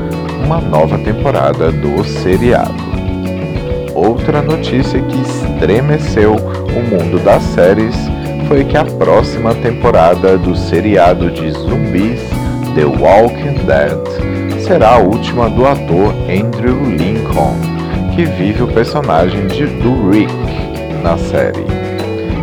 uma 0.45 0.61
nova 0.61 0.99
temporada 0.99 1.71
do 1.71 2.03
seriado. 2.05 2.75
Outra 3.95 4.43
notícia 4.43 5.01
que 5.01 5.21
estremeceu 5.21 6.35
o 6.35 6.83
mundo 6.91 7.23
das 7.23 7.43
séries 7.43 7.95
foi 8.49 8.65
que 8.65 8.77
a 8.77 8.85
próxima 8.85 9.55
temporada 9.55 10.37
do 10.37 10.57
seriado 10.57 11.31
de 11.31 11.51
zumbis 11.53 12.21
The 12.75 12.85
Walking 12.85 13.65
Dead 13.67 14.61
será 14.61 14.95
a 14.95 14.99
última 14.99 15.51
do 15.51 15.67
ator 15.67 16.15
Andrew 16.29 16.83
Lincoln, 16.85 17.72
que 18.15 18.25
vive 18.25 18.63
o 18.63 18.69
personagem 18.69 19.47
de, 19.47 19.67
do 19.67 20.11
Rick 20.11 20.33
na 21.03 21.17
série. 21.17 21.65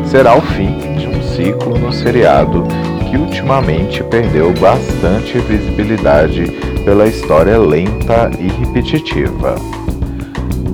Será 0.05 0.35
o 0.35 0.41
fim 0.41 0.75
de 0.97 1.07
um 1.07 1.21
ciclo 1.21 1.77
no 1.77 1.93
seriado 1.93 2.63
que 3.09 3.17
ultimamente 3.17 4.03
perdeu 4.03 4.51
bastante 4.53 5.37
visibilidade 5.39 6.51
pela 6.83 7.07
história 7.07 7.57
lenta 7.57 8.31
e 8.39 8.47
repetitiva. 8.47 9.55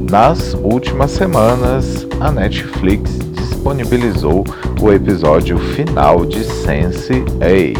Nas 0.09 0.53
últimas 0.53 1.11
semanas, 1.11 2.07
a 2.21 2.31
Netflix 2.31 3.19
disponibilizou 3.33 4.45
o 4.81 4.93
episódio 4.93 5.57
final 5.57 6.25
de 6.25 6.39
Sense8, 6.39 7.75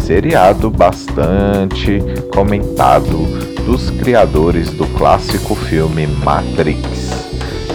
seriado 0.00 0.70
bastante 0.70 2.00
comentado 2.34 3.51
dos 3.64 3.90
criadores 3.90 4.70
do 4.70 4.86
clássico 4.98 5.54
filme 5.54 6.06
Matrix. 6.06 7.10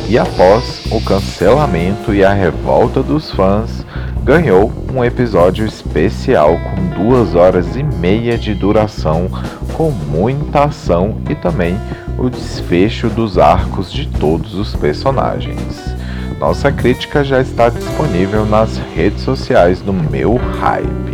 E 0.09 0.17
após 0.17 0.85
o 0.91 1.01
cancelamento 1.01 2.13
e 2.13 2.23
a 2.23 2.33
revolta 2.33 3.01
dos 3.01 3.31
fãs, 3.31 3.85
ganhou 4.23 4.71
um 4.93 5.03
episódio 5.03 5.65
especial 5.65 6.57
com 6.59 7.03
duas 7.03 7.35
horas 7.35 7.75
e 7.75 7.83
meia 7.83 8.37
de 8.37 8.53
duração, 8.53 9.29
com 9.73 9.89
muita 9.91 10.65
ação 10.65 11.17
e 11.29 11.35
também 11.35 11.77
o 12.17 12.29
desfecho 12.29 13.09
dos 13.09 13.37
arcos 13.37 13.91
de 13.91 14.07
todos 14.07 14.55
os 14.55 14.75
personagens. 14.75 15.95
Nossa 16.39 16.71
crítica 16.71 17.23
já 17.23 17.41
está 17.41 17.69
disponível 17.69 18.45
nas 18.45 18.77
redes 18.95 19.21
sociais 19.23 19.81
do 19.81 19.93
meu 19.93 20.35
hype. 20.35 21.06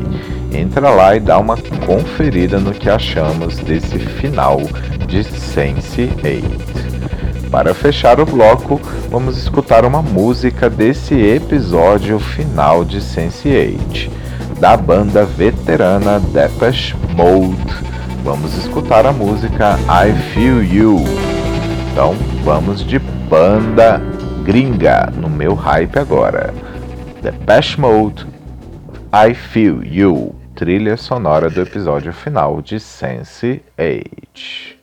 Entra 0.54 0.92
lá 0.92 1.16
e 1.16 1.20
dá 1.20 1.40
uma 1.40 1.58
conferida 1.86 2.60
no 2.60 2.74
que 2.74 2.90
achamos 2.90 3.58
desse 3.58 3.98
final 3.98 4.62
de 5.08 5.24
Sense8. 5.24 6.44
Para 7.50 7.74
fechar 7.74 8.20
o 8.20 8.26
bloco, 8.26 8.80
vamos 9.10 9.38
escutar 9.38 9.84
uma 9.84 10.02
música 10.02 10.70
desse 10.70 11.16
episódio 11.16 12.20
final 12.20 12.86
de 12.86 13.00
Sense8, 13.00 14.10
da 14.60 14.78
banda 14.78 15.26
veterana 15.26 16.20
Depeche 16.20 16.96
Mode. 17.16 17.74
Vamos 18.24 18.56
escutar 18.56 19.06
a 19.06 19.12
música 19.12 19.78
I 19.88 20.14
Feel 20.34 20.64
You. 20.64 21.04
Então, 21.92 22.16
vamos 22.44 22.86
de 22.86 23.00
banda 23.00 24.02
gringa 24.44 25.12
no 25.16 25.30
meu 25.30 25.56
hype 25.56 25.98
agora. 25.98 26.54
Depeche 27.22 27.80
Mode, 27.80 28.26
I 29.14 29.34
Feel 29.34 29.84
You, 29.84 30.36
trilha 30.64 30.96
sonora 30.96 31.50
do 31.50 31.60
episódio 31.60 32.14
final 32.14 32.62
de 32.62 32.78
Sense8. 32.78 34.83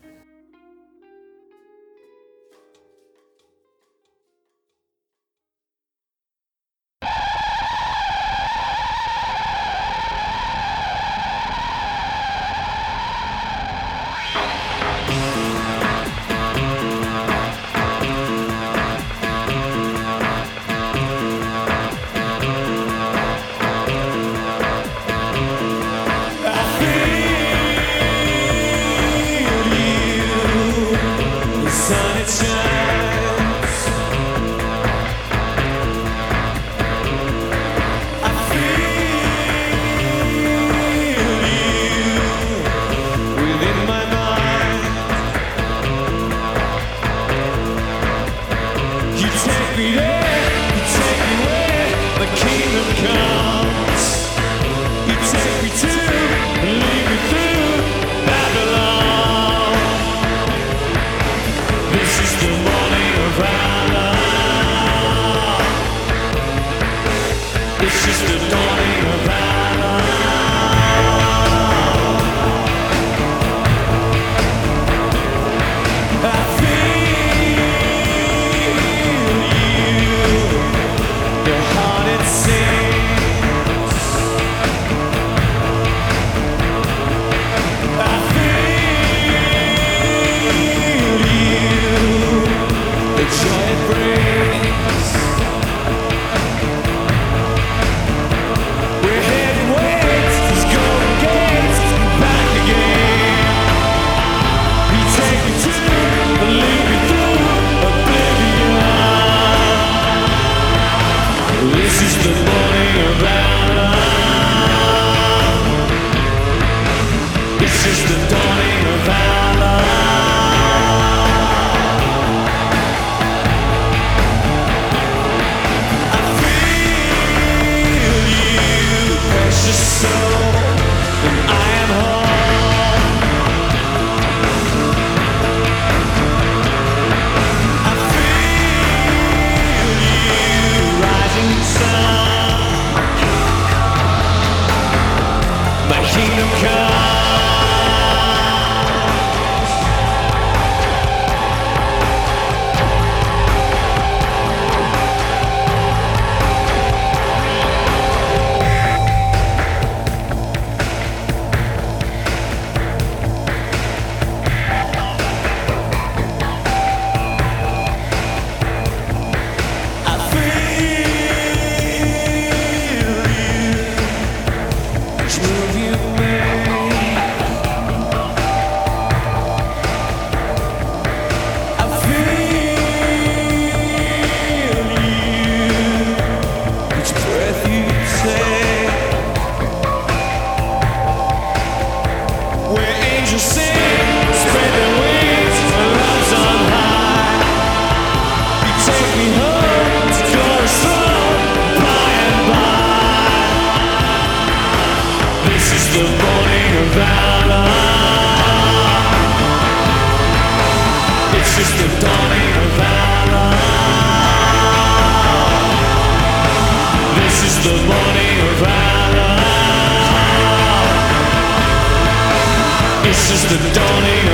It's 223.11 223.29
just 223.29 223.49
the 223.51 223.59
dawning 223.75 224.30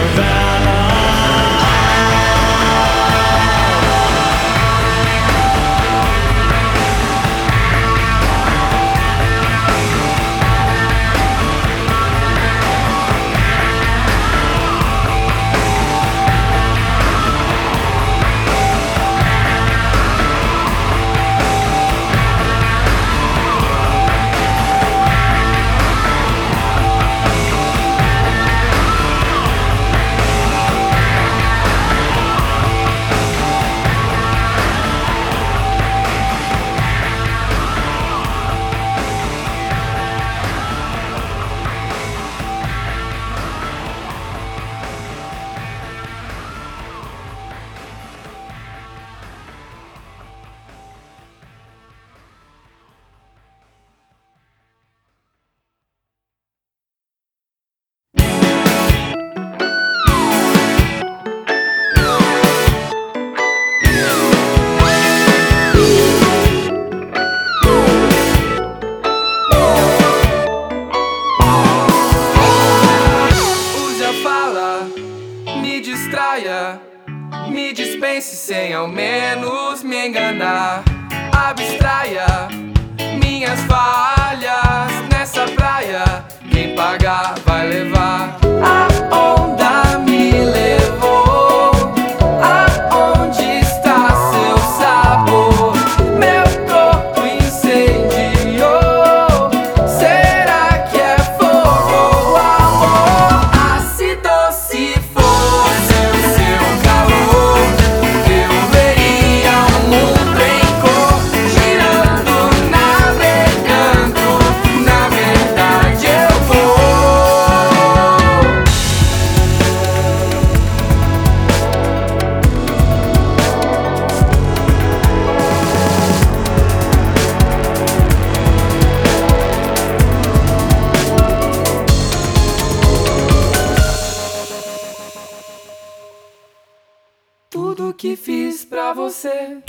você, 139.16 139.65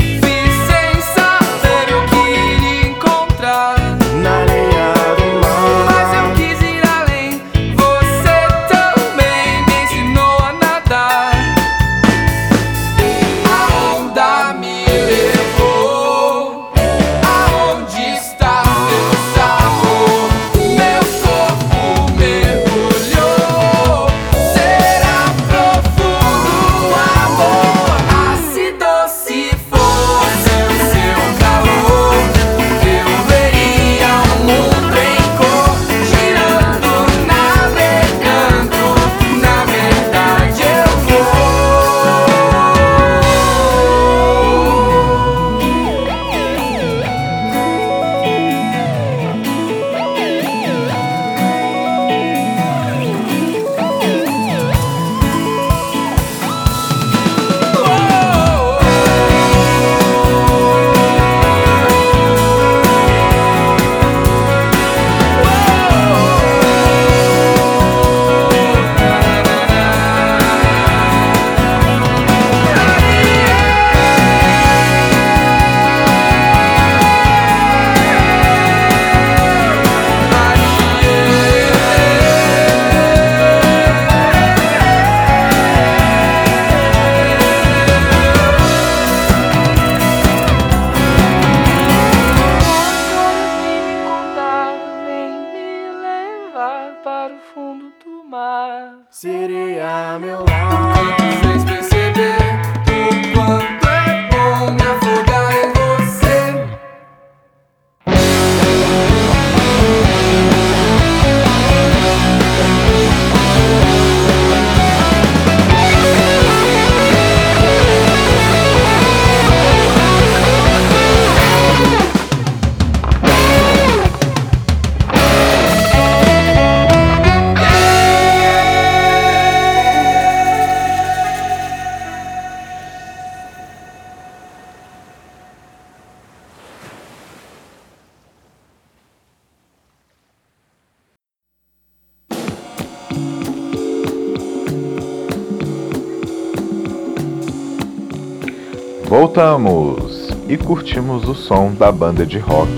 Voltamos 149.37 150.29
e 150.49 150.57
curtimos 150.57 151.29
o 151.29 151.35
som 151.35 151.71
da 151.71 151.91
banda 151.91 152.25
de 152.25 152.39
rock 152.39 152.71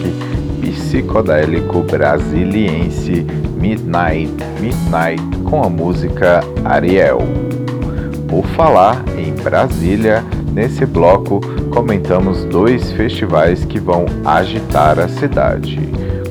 psicodélico 0.59 1.83
brasiliense 1.83 3.25
Midnight 3.55 4.33
Midnight 4.59 5.23
com 5.49 5.63
a 5.63 5.69
música 5.69 6.41
Ariel. 6.65 7.19
Por 8.27 8.45
falar 8.57 9.01
em 9.17 9.33
Brasília, 9.41 10.21
nesse 10.51 10.85
bloco 10.85 11.39
comentamos 11.71 12.43
dois 12.43 12.91
festivais 12.91 13.63
que 13.63 13.79
vão 13.79 14.05
agitar 14.25 14.99
a 14.99 15.07
cidade. 15.07 15.79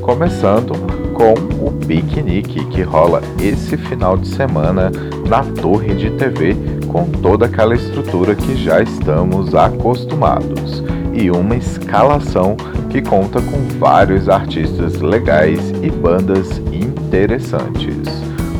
Começando 0.02 0.74
com 1.14 1.32
o 1.66 1.72
piquenique 1.86 2.66
que 2.66 2.82
rola 2.82 3.22
esse 3.40 3.78
final 3.78 4.18
de 4.18 4.28
semana 4.28 4.92
na 5.26 5.42
Torre 5.42 5.94
de 5.94 6.10
TV 6.10 6.54
com 6.88 7.04
toda 7.04 7.46
aquela 7.46 7.74
estrutura 7.74 8.34
que 8.34 8.56
já 8.56 8.80
estamos 8.80 9.54
acostumados 9.54 10.82
e 11.12 11.30
uma 11.30 11.56
escalação 11.56 12.56
que 12.90 13.02
conta 13.02 13.40
com 13.42 13.58
vários 13.78 14.28
artistas 14.28 15.00
legais 15.00 15.60
e 15.82 15.90
bandas 15.90 16.58
interessantes. 16.72 18.08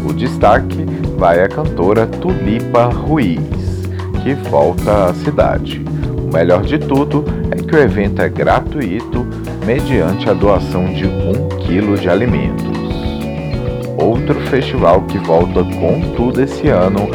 O 0.09 0.13
destaque 0.13 0.85
vai 1.17 1.43
à 1.43 1.49
cantora 1.49 2.07
Tulipa 2.07 2.85
Ruiz, 2.85 3.41
que 4.23 4.35
volta 4.49 5.07
à 5.07 5.15
cidade. 5.15 5.85
O 6.17 6.33
melhor 6.33 6.63
de 6.63 6.79
tudo 6.79 7.25
é 7.51 7.57
que 7.57 7.75
o 7.75 7.79
evento 7.79 8.21
é 8.21 8.29
gratuito 8.29 9.27
mediante 9.65 10.29
a 10.29 10.35
doação 10.35 10.85
de 10.93 11.07
um 11.07 11.49
quilo 11.61 11.97
de 11.97 12.09
alimentos. 12.09 12.69
Outro 13.97 14.35
festival 14.43 15.03
que 15.03 15.19
volta 15.19 15.65
com 15.65 16.01
tudo 16.15 16.41
esse 16.43 16.69
ano 16.69 17.09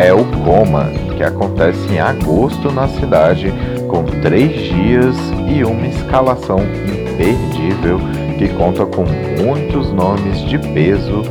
é 0.00 0.14
o 0.14 0.24
Coma, 0.44 0.90
que 1.14 1.22
acontece 1.22 1.92
em 1.92 2.00
agosto 2.00 2.72
na 2.72 2.88
cidade, 2.88 3.52
com 3.86 4.02
três 4.22 4.50
dias 4.72 5.14
e 5.46 5.62
uma 5.62 5.86
escalação 5.86 6.60
imperdível 6.60 8.00
que 8.38 8.48
conta 8.48 8.86
com 8.86 9.04
muitos 9.44 9.92
nomes 9.92 10.40
de 10.48 10.58
peso 10.58 11.22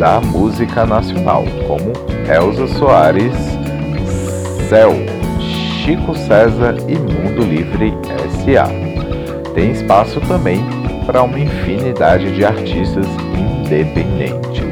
da 0.00 0.20
música 0.20 0.84
nacional, 0.84 1.44
como 1.68 1.92
Elza 2.28 2.66
Soares, 2.76 3.36
Céu, 4.68 4.92
Chico 5.84 6.16
César 6.16 6.74
e 6.88 6.96
Mundo 6.96 7.44
Livre 7.44 7.94
SA. 8.44 8.68
Tem 9.54 9.70
espaço 9.70 10.20
também 10.22 10.60
para 11.06 11.22
uma 11.22 11.38
infinidade 11.38 12.34
de 12.34 12.44
artistas 12.44 13.06
independentes. 13.38 14.71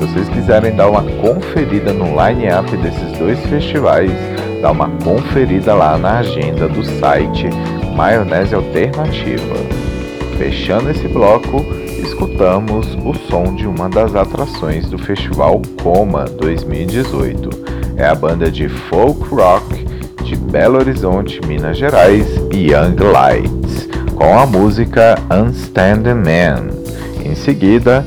Vocês 0.00 0.30
quiserem 0.30 0.74
dar 0.74 0.88
uma 0.88 1.02
conferida 1.02 1.92
no 1.92 2.06
line-up 2.06 2.74
desses 2.78 3.18
dois 3.18 3.38
festivais, 3.40 4.10
dá 4.62 4.70
uma 4.70 4.88
conferida 5.04 5.74
lá 5.74 5.98
na 5.98 6.20
agenda 6.20 6.66
do 6.66 6.82
site 6.98 7.50
Maionese 7.94 8.54
Alternativa. 8.54 9.56
Fechando 10.38 10.90
esse 10.90 11.06
bloco, 11.06 11.66
escutamos 12.02 12.96
o 13.04 13.12
som 13.28 13.54
de 13.54 13.66
uma 13.66 13.90
das 13.90 14.14
atrações 14.14 14.88
do 14.88 14.96
Festival 14.96 15.60
Coma 15.82 16.24
2018. 16.24 17.50
É 17.98 18.06
a 18.06 18.14
banda 18.14 18.50
de 18.50 18.70
folk 18.70 19.22
rock 19.34 19.84
de 20.24 20.34
Belo 20.34 20.78
Horizonte, 20.78 21.42
Minas 21.46 21.76
Gerais, 21.76 22.26
Young 22.50 22.96
Lights, 23.12 23.86
com 24.14 24.38
a 24.38 24.46
música 24.46 25.18
Unstanding 25.30 26.14
Man. 26.14 26.68
Em 27.22 27.34
seguida, 27.34 28.02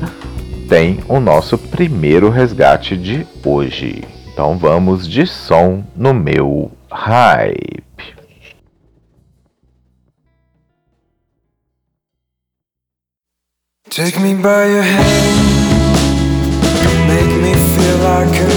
tem 0.74 0.98
o 1.08 1.20
nosso 1.20 1.56
primeiro 1.56 2.28
resgate 2.28 2.96
de 2.96 3.24
hoje. 3.44 4.02
Então 4.32 4.58
vamos 4.58 5.06
de 5.06 5.24
som 5.24 5.84
no 5.94 6.12
meu 6.12 6.68
hype. 6.90 7.84
Take 13.88 14.18
me 14.18 14.34
by 14.34 14.66
your 14.66 14.82
hand, 14.82 15.38
make 17.06 17.30
me 17.40 17.54
feel 17.54 17.98
like 18.02 18.36
a 18.36 18.48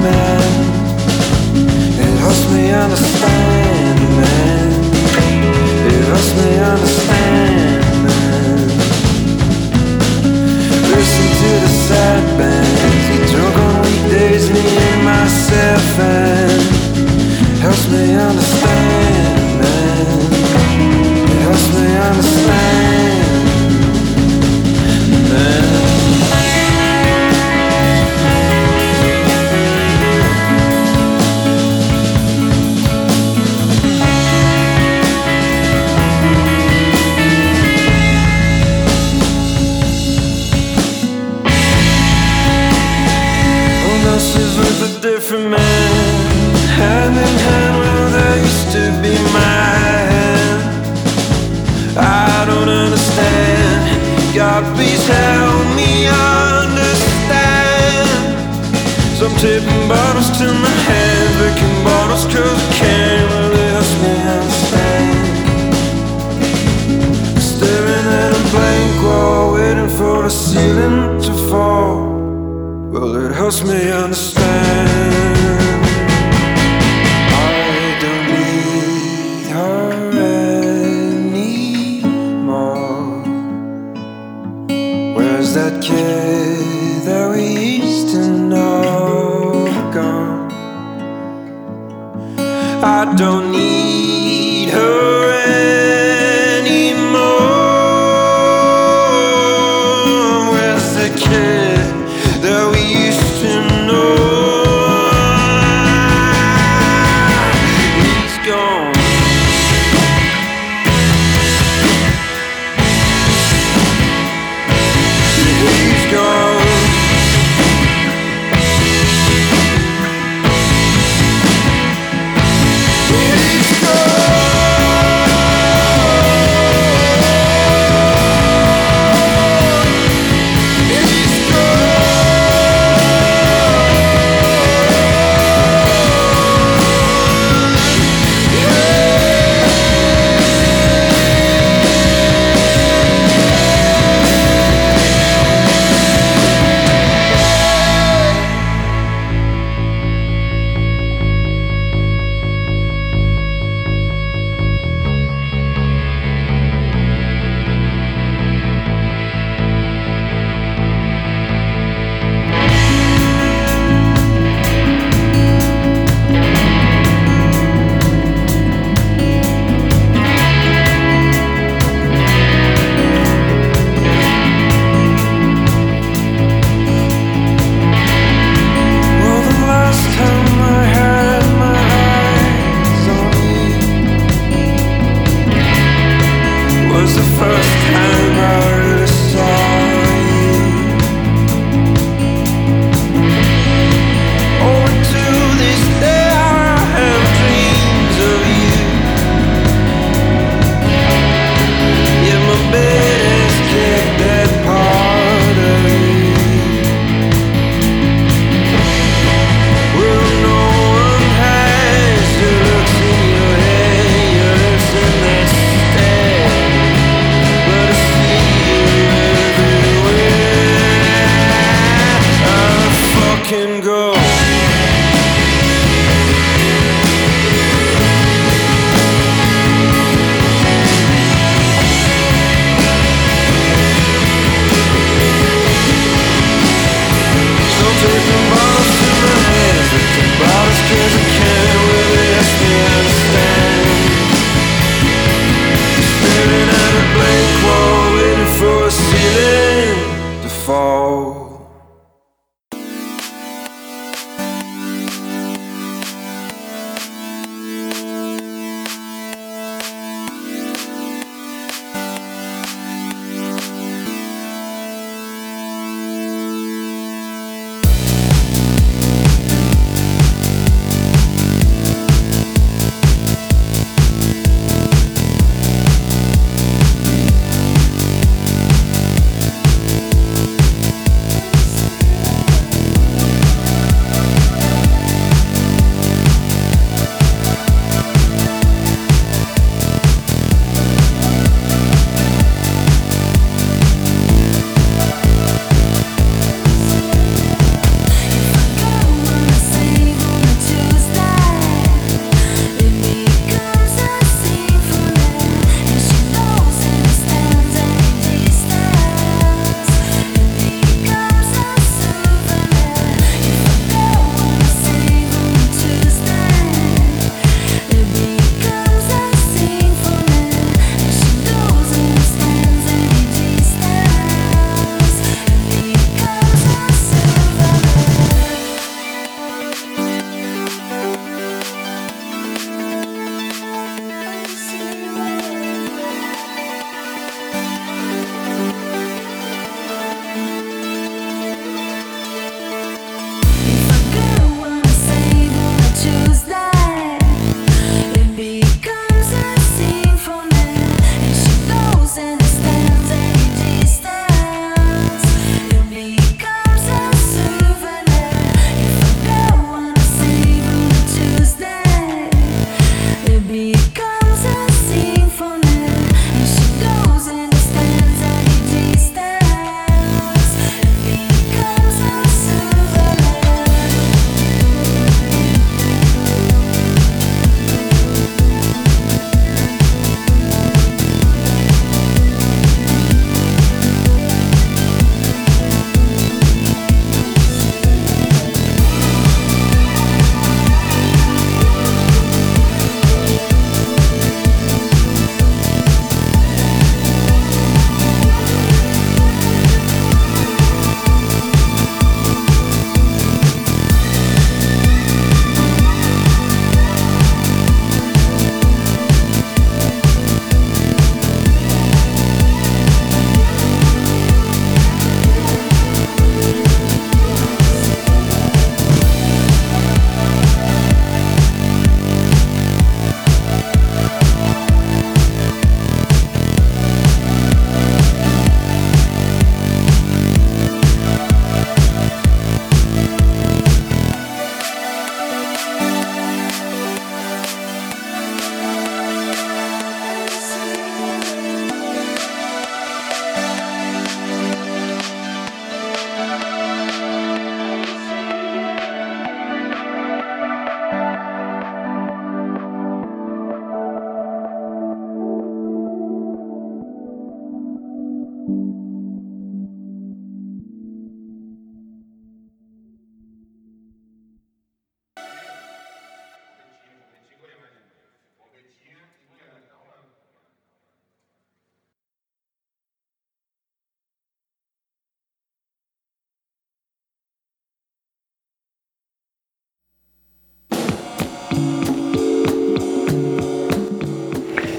man. 0.00 0.40
It 2.00 2.20
helps 2.20 2.48
me 2.48 2.72
understand, 2.72 4.00
man. 4.16 4.70
It 5.92 6.04
helps 6.08 6.32
me 6.36 6.50
understand, 6.72 7.53
Listen 11.04 11.28
to 11.40 11.50
the 11.60 11.68
sad 11.86 12.38
bands, 12.38 13.04
get 13.10 13.28
drunk 13.28 13.56
on 13.58 13.82
weekdays, 13.82 14.50
me 14.50 14.64
and 14.88 15.04
myself, 15.04 15.98
and 16.00 16.62
helps 17.60 17.86
me 17.90 18.14
understand, 18.14 19.60
man. 19.60 20.06
It 21.28 21.40
helps 21.42 21.66
me 21.76 21.86
understand. 22.08 22.93
Different 45.34 45.50
man. 45.50 45.90
Hand 46.78 47.16
in 47.16 47.38
hand, 47.46 47.74
well, 47.80 48.10
there 48.10 48.38
used 48.38 48.70
to 48.76 48.82
be 49.02 49.14
mine. 49.34 50.60
I 51.96 52.44
don't 52.46 52.68
understand. 52.68 54.34
God, 54.34 54.62
please 54.76 55.06
help 55.06 55.66
me 55.74 56.06
understand. 56.38 58.08
So 59.18 59.26
I'm 59.26 59.36
tipping 59.38 59.88
bottles 59.88 60.30
to 60.38 60.46
my 60.46 60.74
head, 60.88 61.26
licking 61.42 61.84
bottles 61.84 62.24
cause 62.26 62.60
I 62.62 62.72
can't 62.74 63.30
it 63.54 63.70
helps 63.74 63.94
me 64.02 64.12
understand. 64.36 65.16
Staring 67.40 68.08
at 68.22 68.30
a 68.38 68.42
blank 68.52 69.02
wall, 69.02 69.54
waiting 69.54 69.90
for 69.98 70.22
the 70.22 70.30
ceiling 70.30 71.20
to 71.22 71.32
fall. 71.48 72.03
It 73.06 73.32
helps 73.32 73.62
me 73.62 73.90
understand. 73.90 74.88
I 77.28 77.98
don't 78.00 78.26
need 78.32 79.46
her 79.52 79.92
anymore. 81.20 81.92
Where's 85.14 85.52
that 85.52 85.82
kid 85.82 87.02
that 87.04 87.30
we 87.30 87.44
used 87.82 88.08
to 88.14 88.26
know 88.26 89.66
gone? 89.92 90.50
I 92.82 93.14
don't 93.16 93.52
need 93.52 93.83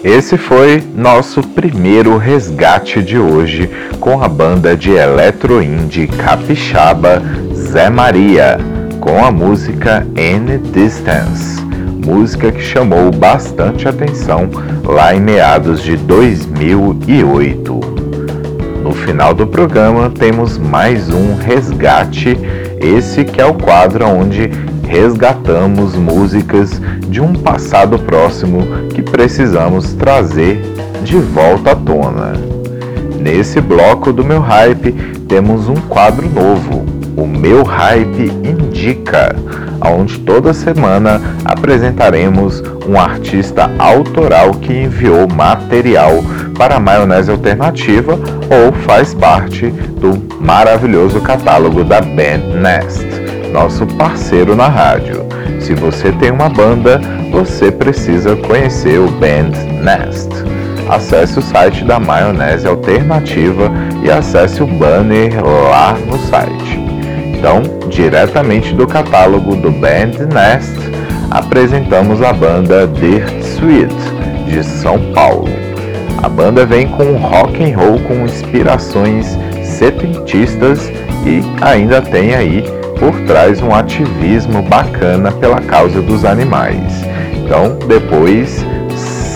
Esse 0.05 0.37
foi 0.37 0.83
nosso 0.95 1.41
primeiro 1.41 2.15
resgate 2.19 3.01
de 3.01 3.17
hoje 3.17 3.67
com 3.99 4.21
a 4.21 4.27
banda 4.27 4.77
de 4.77 4.91
electro 4.91 5.63
indie 5.63 6.05
capixaba 6.05 7.23
Zé 7.51 7.89
Maria, 7.89 8.59
com 8.99 9.25
a 9.25 9.31
música 9.31 10.05
Any 10.15 10.59
Distance, 10.59 11.59
música 12.05 12.51
que 12.51 12.61
chamou 12.61 13.09
bastante 13.09 13.87
atenção 13.87 14.47
lá 14.83 15.15
em 15.15 15.19
meados 15.19 15.81
de 15.81 15.97
2008. 15.97 17.79
No 18.83 18.91
final 18.91 19.33
do 19.33 19.47
programa 19.47 20.11
temos 20.11 20.59
mais 20.59 21.09
um 21.09 21.35
resgate, 21.35 22.37
esse 22.79 23.25
que 23.25 23.41
é 23.41 23.45
o 23.47 23.55
quadro 23.55 24.05
onde 24.05 24.51
resgatamos 24.85 25.95
músicas 25.95 26.81
de 27.07 27.19
um 27.19 27.33
passado 27.33 27.97
próximo 27.99 28.87
que 28.93 29.01
precisamos 29.01 29.93
trazer 29.93 30.61
de 31.03 31.17
volta 31.17 31.71
à 31.71 31.75
tona. 31.75 32.33
Nesse 33.19 33.59
bloco 33.59 34.13
do 34.13 34.23
meu 34.23 34.39
hype 34.39 34.91
temos 35.27 35.67
um 35.67 35.75
quadro 35.75 36.29
novo, 36.29 36.85
o 37.17 37.25
meu 37.25 37.63
hype 37.63 38.31
indica, 38.43 39.35
onde 39.81 40.19
toda 40.19 40.53
semana 40.53 41.21
apresentaremos 41.43 42.61
um 42.87 42.99
artista 42.99 43.71
autoral 43.79 44.51
que 44.53 44.73
enviou 44.73 45.27
material 45.27 46.23
para 46.57 46.75
a 46.75 46.79
maionese 46.79 47.31
alternativa 47.31 48.13
ou 48.13 48.71
faz 48.85 49.13
parte 49.13 49.67
do 49.69 50.21
maravilhoso 50.39 51.19
catálogo 51.21 51.83
da 51.83 51.99
Band 52.01 52.61
Nest 52.61 53.24
nosso 53.55 53.87
parceiro 53.87 54.53
na 54.53 54.67
rádio. 54.67 55.25
Se 55.61 55.73
você 55.73 56.11
tem 56.11 56.29
uma 56.29 56.49
banda, 56.49 56.99
você 57.31 57.71
precisa 57.71 58.35
conhecer 58.35 58.99
o 58.99 59.09
Band 59.11 59.51
Nest. 59.81 60.29
Acesse 60.89 61.39
o 61.39 61.41
site 61.41 61.85
da 61.85 61.97
Maionese 61.97 62.67
Alternativa 62.67 63.71
e 64.03 64.11
acesse 64.11 64.61
o 64.61 64.67
banner 64.67 65.41
lá 65.43 65.97
no 66.05 66.17
site. 66.27 66.79
Então, 67.33 67.61
diretamente 67.89 68.73
do 68.73 68.85
catálogo 68.85 69.55
do 69.55 69.71
Band 69.71 70.27
Nest, 70.33 70.75
apresentamos 71.31 72.21
a 72.21 72.33
banda 72.33 72.85
Dirt 72.85 73.39
Sweet, 73.39 73.95
de 74.47 74.63
São 74.63 74.99
Paulo. 75.13 75.47
A 76.21 76.27
banda 76.27 76.65
vem 76.65 76.87
com 76.89 77.15
rock 77.15 77.63
and 77.63 77.77
roll 77.77 77.99
com 78.01 78.25
inspirações 78.25 79.37
setentistas 79.63 80.91
e 81.25 81.41
ainda 81.61 82.01
tem 82.01 82.35
aí 82.35 82.84
por 82.99 83.13
trás 83.21 83.61
um 83.61 83.73
ativismo 83.73 84.61
bacana 84.63 85.31
pela 85.31 85.61
causa 85.61 86.01
dos 86.01 86.25
animais. 86.25 86.93
Então, 87.33 87.77
depois 87.87 88.65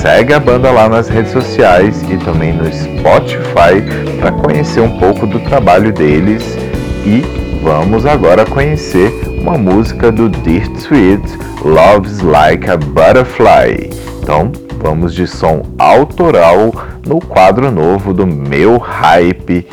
segue 0.02 0.34
a 0.34 0.40
banda 0.40 0.72
lá 0.72 0.88
nas 0.88 1.10
redes 1.10 1.32
sociais 1.32 2.04
e 2.10 2.18
também 2.18 2.54
no 2.54 2.66
Spotify 2.66 3.84
para 4.20 4.32
conhecer 4.32 4.82
um 4.82 4.98
pouco 4.98 5.28
do 5.28 5.40
trabalho 5.42 5.92
deles 5.92 6.58
e 7.06 7.22
vamos 7.62 8.06
agora 8.06 8.46
conhecer 8.46 9.12
uma 9.42 9.58
música 9.58 10.12
do 10.12 10.30
Dirt 10.30 10.74
Sweet, 10.78 11.22
Loves 11.64 12.22
Like 12.22 12.70
a 12.70 12.78
Butterfly. 12.78 13.90
Então, 14.22 14.52
vamos 14.82 15.14
de 15.14 15.28
som 15.28 15.64
autoral 15.78 16.74
no 17.06 17.20
quadro 17.20 17.70
novo 17.70 18.14
do 18.14 18.26
meu 18.26 18.78
hype 18.78 19.68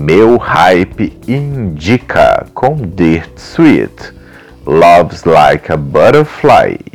meu 0.00 0.38
hype 0.38 1.12
indica 1.28 2.46
com 2.54 2.74
Dirt 2.74 3.36
Sweet, 3.36 4.14
Loves 4.64 5.24
Like 5.24 5.70
a 5.70 5.76
Butterfly. 5.76 6.89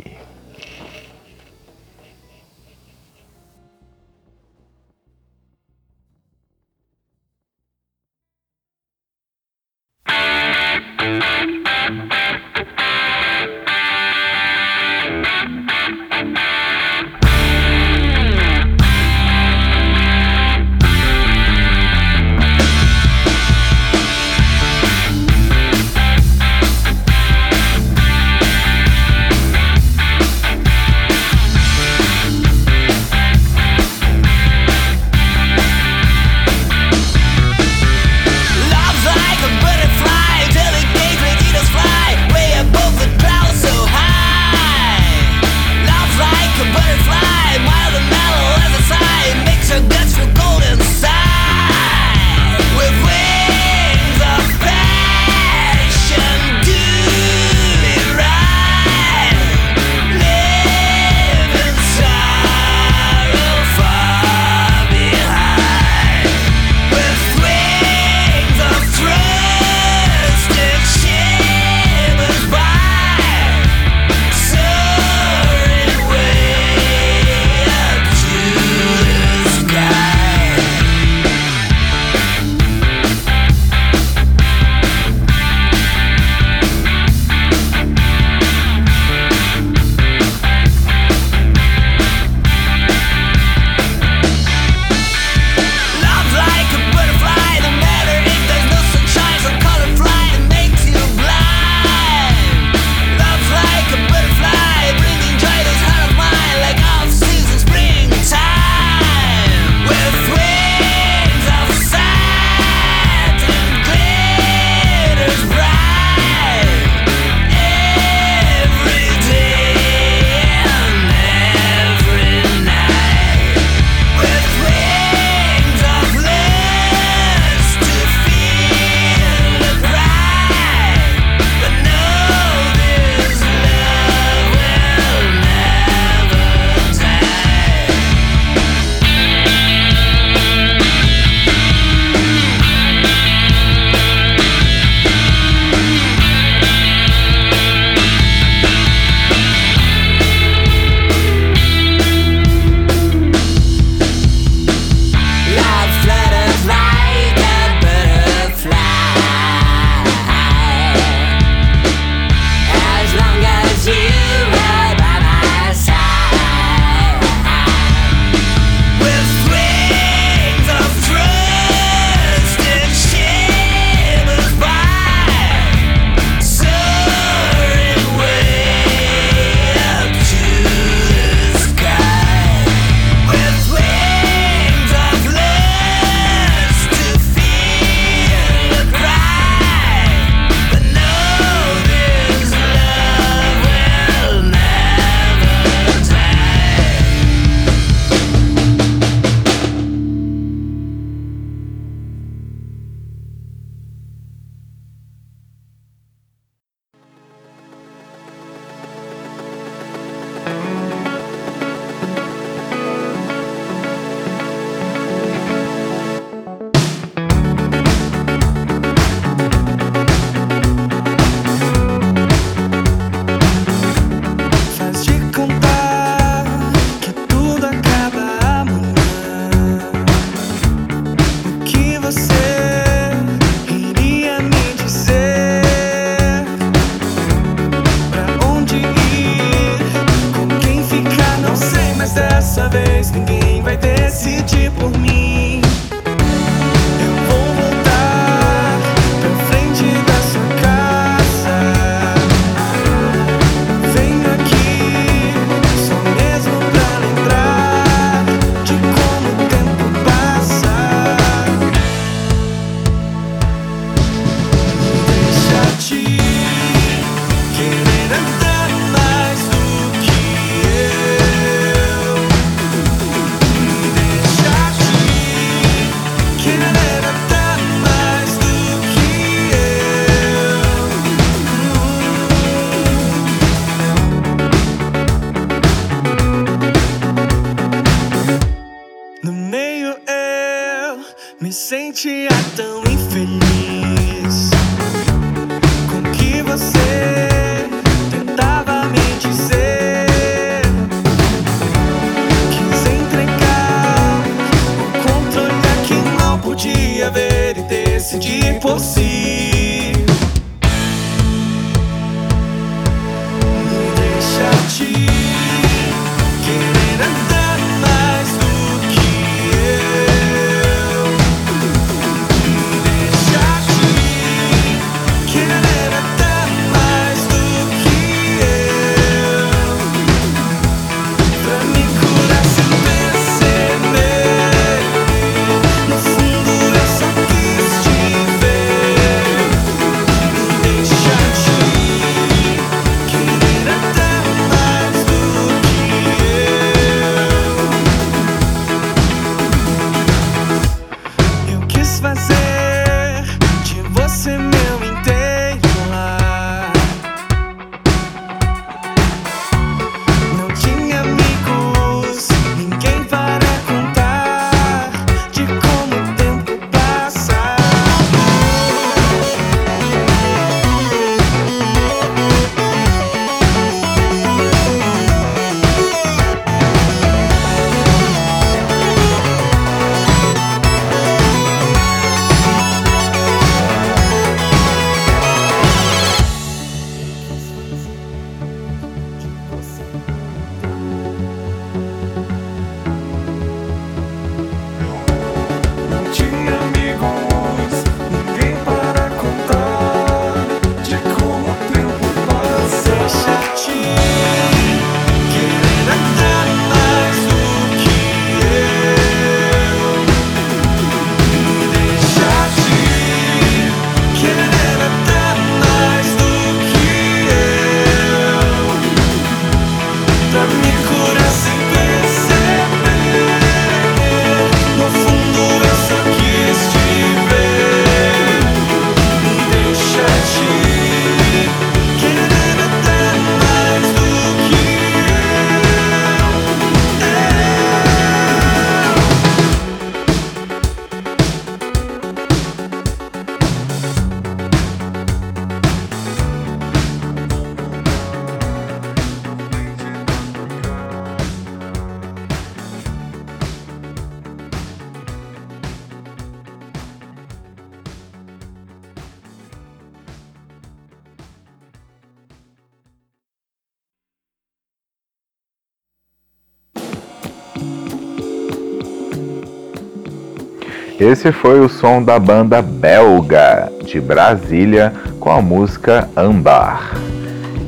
Esse 471.06 471.30
foi 471.30 471.60
o 471.60 471.68
som 471.68 472.02
da 472.02 472.18
banda 472.18 472.60
belga 472.60 473.70
de 473.84 474.00
Brasília 474.00 474.92
com 475.20 475.30
a 475.30 475.40
música 475.40 476.08
Ambar. 476.16 476.96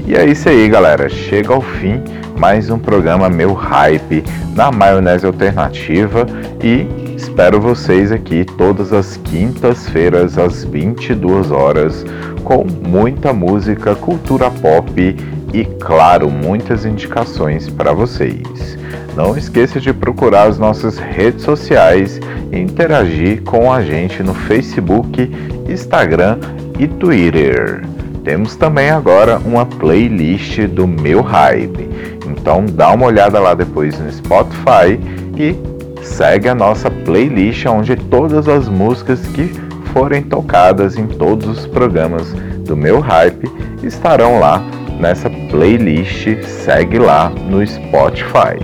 E 0.09 0.17
é 0.17 0.27
isso 0.27 0.49
aí, 0.49 0.69
galera. 0.69 1.09
Chega 1.09 1.55
ao 1.55 1.61
fim 1.61 2.03
mais 2.37 2.69
um 2.69 2.81
programa 2.81 3.29
Meu 3.29 3.53
Hype 3.53 4.25
na 4.57 4.73
Maionese 4.73 5.25
Alternativa 5.25 6.27
e 6.61 7.15
espero 7.15 7.61
vocês 7.61 8.11
aqui 8.11 8.45
todas 8.45 8.93
as 8.93 9.17
quintas-feiras 9.19 10.37
às 10.37 10.65
22 10.65 11.53
horas 11.53 12.05
com 12.43 12.65
muita 12.65 13.33
música, 13.33 13.95
cultura 13.95 14.51
pop 14.51 15.17
e, 15.55 15.65
claro, 15.79 16.29
muitas 16.29 16.85
indicações 16.85 17.69
para 17.69 17.93
vocês. 17.93 18.77
Não 19.15 19.37
esqueça 19.37 19.81
de 19.81 19.93
procurar 19.93 20.49
as 20.49 20.59
nossas 20.59 20.99
redes 20.99 21.45
sociais 21.45 22.21
interagir 22.53 23.43
com 23.43 23.73
a 23.73 23.83
gente 23.83 24.23
no 24.23 24.35
Facebook, 24.35 25.31
Instagram 25.69 26.39
e 26.79 26.87
Twitter. 26.87 27.83
Temos 28.25 28.57
também 28.57 28.91
agora 28.91 29.39
uma 29.39 29.65
playlist 29.65 30.61
do 30.67 30.87
meu 30.87 31.23
hype. 31.23 31.89
Então 32.27 32.65
dá 32.67 32.93
uma 32.93 33.07
olhada 33.07 33.39
lá 33.39 33.55
depois 33.55 33.99
no 33.99 34.11
Spotify 34.11 34.99
e 35.37 35.57
segue 36.03 36.49
a 36.49 36.55
nossa 36.55 36.91
playlist 36.91 37.67
onde 37.67 37.97
todas 37.97 38.49
as 38.49 38.69
músicas 38.69 39.21
que 39.29 39.51
forem 39.93 40.23
tocadas 40.23 40.97
em 40.97 41.07
todos 41.07 41.49
os 41.49 41.67
programas 41.67 42.33
do 42.65 42.77
meu 42.77 43.01
hype 43.01 43.51
estarão 43.83 44.39
lá 44.39 44.63
nessa 45.01 45.31
playlist. 45.51 46.43
Segue 46.45 46.99
lá 46.99 47.31
no 47.31 47.67
Spotify. 47.67 48.59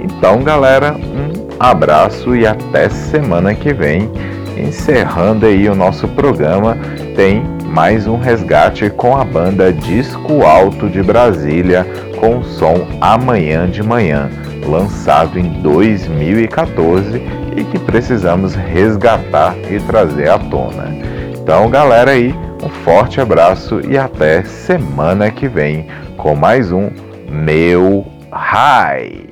Então, 0.00 0.42
galera, 0.42 0.94
um 0.94 1.51
abraço 1.62 2.34
e 2.34 2.44
até 2.44 2.88
semana 2.88 3.54
que 3.54 3.72
vem. 3.72 4.10
Encerrando 4.58 5.46
aí 5.46 5.68
o 5.68 5.76
nosso 5.76 6.08
programa, 6.08 6.76
tem 7.14 7.44
mais 7.64 8.06
um 8.06 8.16
resgate 8.16 8.90
com 8.90 9.16
a 9.16 9.24
banda 9.24 9.72
Disco 9.72 10.42
Alto 10.42 10.88
de 10.88 11.02
Brasília 11.02 11.86
com 12.18 12.38
o 12.38 12.44
som 12.44 12.86
Amanhã 13.00 13.70
de 13.70 13.82
Manhã, 13.82 14.28
lançado 14.66 15.38
em 15.38 15.62
2014 15.62 17.22
e 17.56 17.64
que 17.64 17.78
precisamos 17.78 18.54
resgatar 18.56 19.54
e 19.70 19.78
trazer 19.80 20.30
à 20.30 20.38
tona. 20.38 20.92
Então, 21.40 21.70
galera 21.70 22.10
aí, 22.10 22.34
um 22.62 22.68
forte 22.68 23.20
abraço 23.20 23.80
e 23.88 23.96
até 23.96 24.42
semana 24.42 25.30
que 25.30 25.46
vem 25.48 25.86
com 26.16 26.34
mais 26.34 26.72
um 26.72 26.90
Meu 27.30 28.04
High. 28.32 29.31